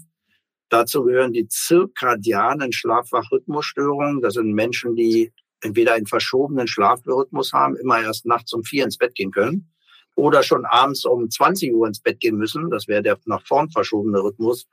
Dazu 0.68 1.02
gehören 1.04 1.32
die 1.32 1.48
zirkadianen 1.48 2.72
Schlafwachrhythmusstörungen. 2.72 4.20
Das 4.20 4.34
sind 4.34 4.52
Menschen, 4.52 4.94
die 4.94 5.32
entweder 5.62 5.94
einen 5.94 6.06
verschobenen 6.06 6.68
Schlafrhythmus 6.68 7.52
haben, 7.52 7.76
immer 7.76 8.00
erst 8.00 8.26
nachts 8.26 8.52
um 8.52 8.64
vier 8.64 8.84
ins 8.84 8.98
Bett 8.98 9.14
gehen 9.14 9.30
können, 9.30 9.72
oder 10.14 10.42
schon 10.42 10.64
abends 10.66 11.04
um 11.04 11.30
20 11.30 11.72
Uhr 11.72 11.86
ins 11.86 12.00
Bett 12.00 12.20
gehen 12.20 12.36
müssen, 12.36 12.70
das 12.70 12.88
wäre 12.88 13.02
der 13.02 13.18
nach 13.24 13.46
vorn 13.46 13.70
verschobene 13.70 14.22
Rhythmus, 14.22 14.66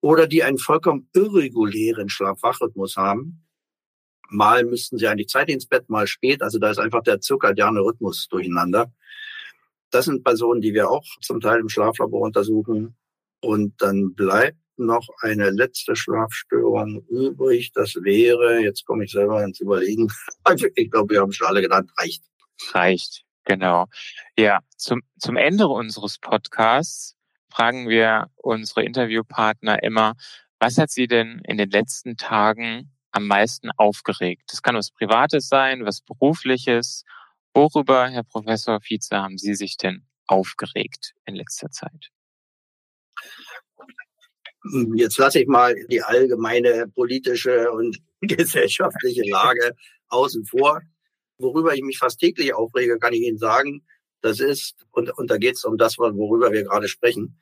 oder 0.00 0.26
die 0.26 0.42
einen 0.42 0.58
vollkommen 0.58 1.08
irregulären 1.14 2.08
Schlaf-Wach-Rhythmus 2.08 2.96
haben. 2.96 3.44
Mal 4.28 4.64
müssten 4.64 4.98
sie 4.98 5.08
eigentlich 5.08 5.28
Zeit 5.28 5.48
ins 5.48 5.66
Bett, 5.66 5.88
mal 5.88 6.06
spät. 6.06 6.42
Also 6.42 6.58
da 6.58 6.70
ist 6.70 6.78
einfach 6.78 7.02
der 7.02 7.20
zirkadiane 7.20 7.80
Rhythmus 7.80 8.28
durcheinander. 8.28 8.92
Das 9.90 10.04
sind 10.04 10.24
Personen, 10.24 10.60
die 10.60 10.74
wir 10.74 10.90
auch 10.90 11.04
zum 11.22 11.40
Teil 11.40 11.60
im 11.60 11.68
Schlaflabor 11.68 12.20
untersuchen. 12.20 12.96
Und 13.40 13.80
dann 13.80 14.14
bleibt 14.14 14.58
noch 14.78 15.08
eine 15.20 15.50
letzte 15.50 15.96
Schlafstörung 15.96 17.02
übrig. 17.08 17.72
Das 17.72 17.94
wäre, 17.96 18.60
jetzt 18.60 18.84
komme 18.84 19.04
ich 19.04 19.12
selber 19.12 19.42
ins 19.44 19.60
Überlegen. 19.60 20.08
Ich 20.74 20.90
glaube, 20.90 21.14
wir 21.14 21.20
haben 21.20 21.32
schon 21.32 21.48
alle 21.48 21.62
genannt, 21.62 21.90
reicht. 21.98 22.22
Reicht, 22.72 23.24
genau. 23.44 23.86
Ja, 24.38 24.60
zum, 24.76 25.02
zum 25.18 25.36
Ende 25.36 25.68
unseres 25.68 26.18
Podcasts 26.18 27.16
fragen 27.50 27.88
wir 27.88 28.26
unsere 28.36 28.84
Interviewpartner 28.84 29.82
immer, 29.82 30.14
was 30.58 30.78
hat 30.78 30.90
sie 30.90 31.06
denn 31.06 31.40
in 31.44 31.58
den 31.58 31.70
letzten 31.70 32.16
Tagen 32.16 32.92
am 33.10 33.26
meisten 33.26 33.70
aufgeregt? 33.76 34.44
Das 34.48 34.62
kann 34.62 34.76
was 34.76 34.90
Privates 34.90 35.48
sein, 35.48 35.84
was 35.84 36.00
Berufliches. 36.00 37.04
Worüber, 37.54 38.08
Herr 38.08 38.24
Professor 38.24 38.80
Vize, 38.80 39.16
haben 39.16 39.38
Sie 39.38 39.54
sich 39.54 39.76
denn 39.76 40.06
aufgeregt 40.26 41.14
in 41.24 41.34
letzter 41.34 41.70
Zeit? 41.70 42.10
Jetzt 44.94 45.18
lasse 45.18 45.40
ich 45.40 45.46
mal 45.46 45.74
die 45.90 46.02
allgemeine 46.02 46.88
politische 46.94 47.70
und 47.70 47.98
gesellschaftliche 48.20 49.22
Lage 49.28 49.74
außen 50.08 50.44
vor. 50.46 50.80
Worüber 51.38 51.74
ich 51.74 51.82
mich 51.82 51.98
fast 51.98 52.18
täglich 52.18 52.54
aufrege, 52.54 52.98
kann 52.98 53.12
ich 53.12 53.22
Ihnen 53.22 53.38
sagen, 53.38 53.82
das 54.22 54.40
ist, 54.40 54.74
und, 54.92 55.10
und 55.18 55.30
da 55.30 55.36
geht 55.36 55.56
es 55.56 55.64
um 55.64 55.76
das, 55.76 55.98
worüber 55.98 56.50
wir 56.50 56.64
gerade 56.64 56.88
sprechen, 56.88 57.38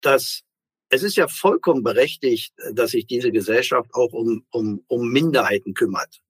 dass 0.00 0.42
es 0.90 1.02
ist 1.02 1.16
ja 1.16 1.26
vollkommen 1.28 1.82
berechtigt, 1.82 2.54
dass 2.72 2.92
sich 2.92 3.06
diese 3.06 3.32
Gesellschaft 3.32 3.92
auch 3.94 4.12
um, 4.12 4.46
um, 4.50 4.84
um 4.86 5.10
Minderheiten 5.10 5.74
kümmert. 5.74 6.20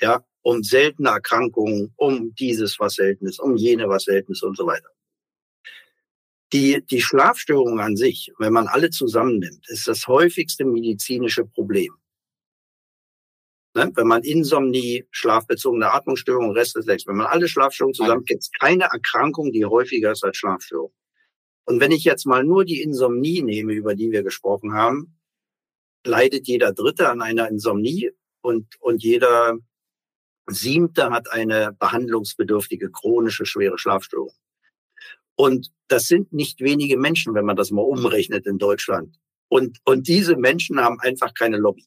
Ja, 0.00 0.24
um 0.42 0.62
seltene 0.62 1.08
Erkrankungen, 1.08 1.94
um 1.96 2.34
dieses, 2.34 2.78
was 2.78 2.94
selten 2.94 3.26
ist, 3.26 3.40
um 3.40 3.56
jene, 3.56 3.88
was 3.88 4.04
selten 4.04 4.32
ist 4.32 4.42
und 4.42 4.56
so 4.56 4.66
weiter. 4.66 4.88
Die, 6.54 6.84
die 6.86 7.02
Schlafstörung 7.02 7.80
an 7.80 7.96
sich, 7.96 8.32
wenn 8.38 8.52
man 8.52 8.68
alle 8.68 8.90
zusammennimmt, 8.90 9.68
ist 9.68 9.88
das 9.88 10.06
häufigste 10.06 10.64
medizinische 10.64 11.44
Problem. 11.44 11.92
Ne? 13.74 13.90
Wenn 13.96 14.06
man 14.06 14.22
Insomnie, 14.22 15.04
schlafbezogene 15.10 15.92
Atmungsstörung, 15.92 16.52
Restless 16.52 16.86
wenn 16.86 17.16
man 17.16 17.26
alle 17.26 17.48
Schlafstörungen 17.48 17.94
zusammen, 17.94 18.24
gibt 18.24 18.42
es 18.42 18.52
keine 18.52 18.84
Erkrankung, 18.84 19.50
die 19.50 19.64
häufiger 19.64 20.12
ist 20.12 20.22
als 20.22 20.36
Schlafstörung. 20.36 20.92
Und 21.64 21.80
wenn 21.80 21.90
ich 21.90 22.04
jetzt 22.04 22.24
mal 22.24 22.44
nur 22.44 22.64
die 22.64 22.82
Insomnie 22.82 23.42
nehme, 23.42 23.72
über 23.72 23.96
die 23.96 24.12
wir 24.12 24.22
gesprochen 24.22 24.74
haben, 24.74 25.18
leidet 26.06 26.46
jeder 26.46 26.72
Dritte 26.72 27.08
an 27.08 27.20
einer 27.20 27.48
Insomnie 27.48 28.12
und, 28.42 28.80
und 28.80 29.02
jeder 29.02 29.58
Siebte 30.46 31.10
hat 31.10 31.32
eine 31.32 31.72
behandlungsbedürftige 31.72 32.92
chronische 32.92 33.44
schwere 33.44 33.76
Schlafstörung. 33.76 34.34
Und 35.34 35.72
das 35.88 36.06
sind 36.06 36.32
nicht 36.32 36.60
wenige 36.60 36.96
Menschen, 36.96 37.34
wenn 37.34 37.44
man 37.44 37.56
das 37.56 37.70
mal 37.70 37.82
umrechnet 37.82 38.46
in 38.46 38.58
Deutschland. 38.58 39.16
Und, 39.48 39.78
und 39.84 40.08
diese 40.08 40.36
Menschen 40.36 40.80
haben 40.80 40.98
einfach 41.00 41.34
keine 41.34 41.58
Lobby. 41.58 41.86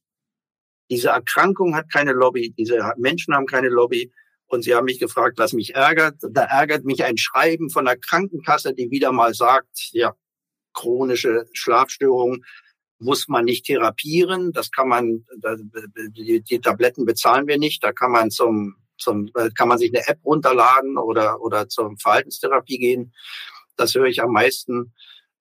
Diese 0.89 1.09
Erkrankung 1.09 1.75
hat 1.75 1.91
keine 1.91 2.13
Lobby, 2.13 2.53
diese 2.57 2.79
Menschen 2.97 3.33
haben 3.33 3.45
keine 3.45 3.69
Lobby. 3.69 4.11
Und 4.49 4.61
sie 4.63 4.73
haben 4.73 4.85
mich 4.85 4.99
gefragt, 4.99 5.37
was 5.37 5.51
mich 5.51 5.75
ärgert. 5.75 6.15
Da 6.21 6.43
ärgert 6.43 6.85
mich 6.85 7.03
ein 7.03 7.17
Schreiben 7.17 7.69
von 7.69 7.83
der 7.83 7.97
Krankenkasse, 7.97 8.73
die 8.73 8.89
wieder 8.89 9.11
mal 9.11 9.33
sagt, 9.33 9.89
ja, 9.91 10.13
chronische 10.73 11.45
Schlafstörungen 11.51 12.45
muss 12.99 13.27
man 13.27 13.45
nicht 13.45 13.65
therapieren. 13.65 14.53
Das 14.53 14.71
kann 14.71 14.87
man, 14.87 15.25
die, 16.15 16.41
die 16.41 16.61
Tabletten 16.61 17.05
bezahlen 17.05 17.47
wir 17.47 17.57
nicht. 17.57 17.83
Da 17.83 17.91
kann 17.91 18.11
man 18.11 18.31
zum, 18.31 18.75
zum, 18.97 19.29
kann 19.55 19.67
man 19.67 19.77
sich 19.77 19.93
eine 19.93 20.07
App 20.07 20.19
runterladen 20.23 20.97
oder, 20.97 21.41
oder 21.41 21.67
zur 21.67 21.93
Verhaltenstherapie 21.97 22.77
gehen. 22.77 23.13
Das 23.77 23.95
höre 23.95 24.07
ich 24.07 24.21
am 24.21 24.31
meisten. 24.31 24.93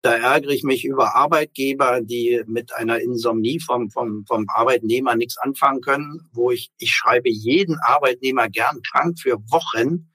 Da 0.02 0.14
ärgere 0.14 0.52
ich 0.52 0.62
mich 0.62 0.84
über 0.84 1.16
Arbeitgeber, 1.16 2.00
die 2.00 2.42
mit 2.46 2.72
einer 2.74 3.00
Insomnie 3.00 3.58
vom, 3.58 3.90
vom, 3.90 4.24
vom 4.26 4.46
Arbeitnehmer 4.48 5.16
nichts 5.16 5.36
anfangen 5.38 5.80
können, 5.80 6.28
wo 6.32 6.52
ich, 6.52 6.70
ich 6.78 6.92
schreibe 6.92 7.28
jeden 7.28 7.76
Arbeitnehmer 7.80 8.48
gern 8.48 8.82
krank 8.82 9.18
für 9.18 9.38
Wochen, 9.50 10.12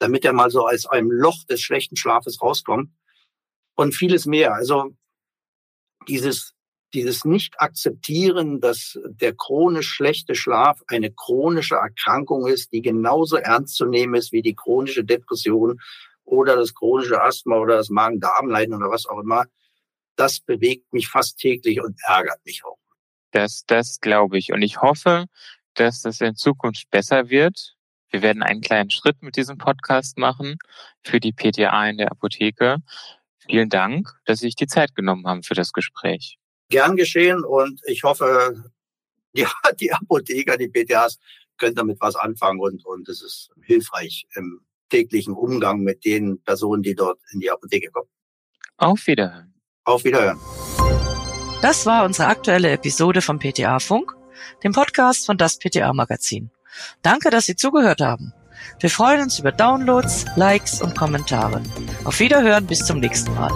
damit 0.00 0.24
er 0.24 0.32
mal 0.32 0.50
so 0.50 0.66
aus 0.66 0.86
einem 0.86 1.10
Loch 1.12 1.44
des 1.44 1.60
schlechten 1.60 1.94
Schlafes 1.94 2.42
rauskommt 2.42 2.90
und 3.76 3.94
vieles 3.94 4.26
mehr. 4.26 4.54
Also 4.54 4.96
dieses, 6.08 6.54
dieses 6.94 7.24
Nicht-Akzeptieren, 7.24 8.60
dass 8.60 8.98
der 9.06 9.34
chronisch 9.34 9.88
schlechte 9.88 10.34
Schlaf 10.34 10.82
eine 10.88 11.12
chronische 11.12 11.76
Erkrankung 11.76 12.46
ist, 12.46 12.72
die 12.72 12.82
genauso 12.82 13.36
ernst 13.36 13.76
zu 13.76 13.86
nehmen 13.86 14.14
ist 14.14 14.32
wie 14.32 14.42
die 14.42 14.54
chronische 14.54 15.04
Depression 15.04 15.78
oder 16.28 16.56
das 16.56 16.74
chronische 16.74 17.20
Asthma 17.20 17.56
oder 17.56 17.76
das 17.76 17.88
Magen-Darm-Leiden 17.88 18.74
oder 18.74 18.90
was 18.90 19.06
auch 19.06 19.18
immer, 19.20 19.44
das 20.16 20.40
bewegt 20.40 20.92
mich 20.92 21.08
fast 21.08 21.38
täglich 21.38 21.80
und 21.80 21.96
ärgert 22.06 22.44
mich 22.44 22.64
auch. 22.64 22.78
Das, 23.30 23.64
das 23.66 24.00
glaube 24.00 24.38
ich. 24.38 24.52
Und 24.52 24.62
ich 24.62 24.80
hoffe, 24.80 25.26
dass 25.74 26.02
das 26.02 26.20
in 26.20 26.34
Zukunft 26.34 26.90
besser 26.90 27.30
wird. 27.30 27.76
Wir 28.10 28.22
werden 28.22 28.42
einen 28.42 28.60
kleinen 28.60 28.90
Schritt 28.90 29.22
mit 29.22 29.36
diesem 29.36 29.58
Podcast 29.58 30.18
machen 30.18 30.56
für 31.02 31.20
die 31.20 31.32
PTA 31.32 31.88
in 31.88 31.98
der 31.98 32.10
Apotheke. 32.10 32.78
Vielen 33.38 33.68
Dank, 33.68 34.10
dass 34.24 34.40
Sie 34.40 34.46
sich 34.46 34.56
die 34.56 34.66
Zeit 34.66 34.94
genommen 34.94 35.26
haben 35.26 35.42
für 35.42 35.54
das 35.54 35.72
Gespräch. 35.72 36.38
Gern 36.70 36.96
geschehen 36.96 37.44
und 37.44 37.80
ich 37.86 38.02
hoffe, 38.02 38.70
die, 39.34 39.46
die 39.80 39.92
Apotheker, 39.92 40.56
die 40.56 40.68
PTAs 40.68 41.18
können 41.58 41.74
damit 41.74 42.00
was 42.00 42.16
anfangen 42.16 42.60
und, 42.60 42.84
und 42.84 43.08
es 43.08 43.22
ist 43.22 43.50
hilfreich 43.62 44.26
im 44.34 44.60
täglichen 44.88 45.34
Umgang 45.34 45.80
mit 45.80 46.04
den 46.04 46.40
Personen, 46.42 46.82
die 46.82 46.94
dort 46.94 47.20
in 47.32 47.40
die 47.40 47.50
Apotheke 47.50 47.90
kommen. 47.90 48.08
Auf 48.76 49.06
Wiederhören. 49.06 49.54
Auf 49.84 50.04
Wiederhören. 50.04 50.38
Das 51.62 51.86
war 51.86 52.04
unsere 52.04 52.28
aktuelle 52.28 52.70
Episode 52.70 53.20
vom 53.20 53.38
PTA 53.38 53.80
Funk, 53.80 54.14
dem 54.62 54.72
Podcast 54.72 55.26
von 55.26 55.36
das 55.36 55.58
PTA 55.58 55.92
Magazin. 55.92 56.50
Danke, 57.02 57.30
dass 57.30 57.46
Sie 57.46 57.56
zugehört 57.56 58.00
haben. 58.00 58.32
Wir 58.80 58.90
freuen 58.90 59.22
uns 59.22 59.38
über 59.38 59.52
Downloads, 59.52 60.26
Likes 60.36 60.80
und 60.80 60.96
Kommentare. 60.96 61.62
Auf 62.04 62.20
Wiederhören 62.20 62.66
bis 62.66 62.84
zum 62.84 63.00
nächsten 63.00 63.34
Mal. 63.34 63.50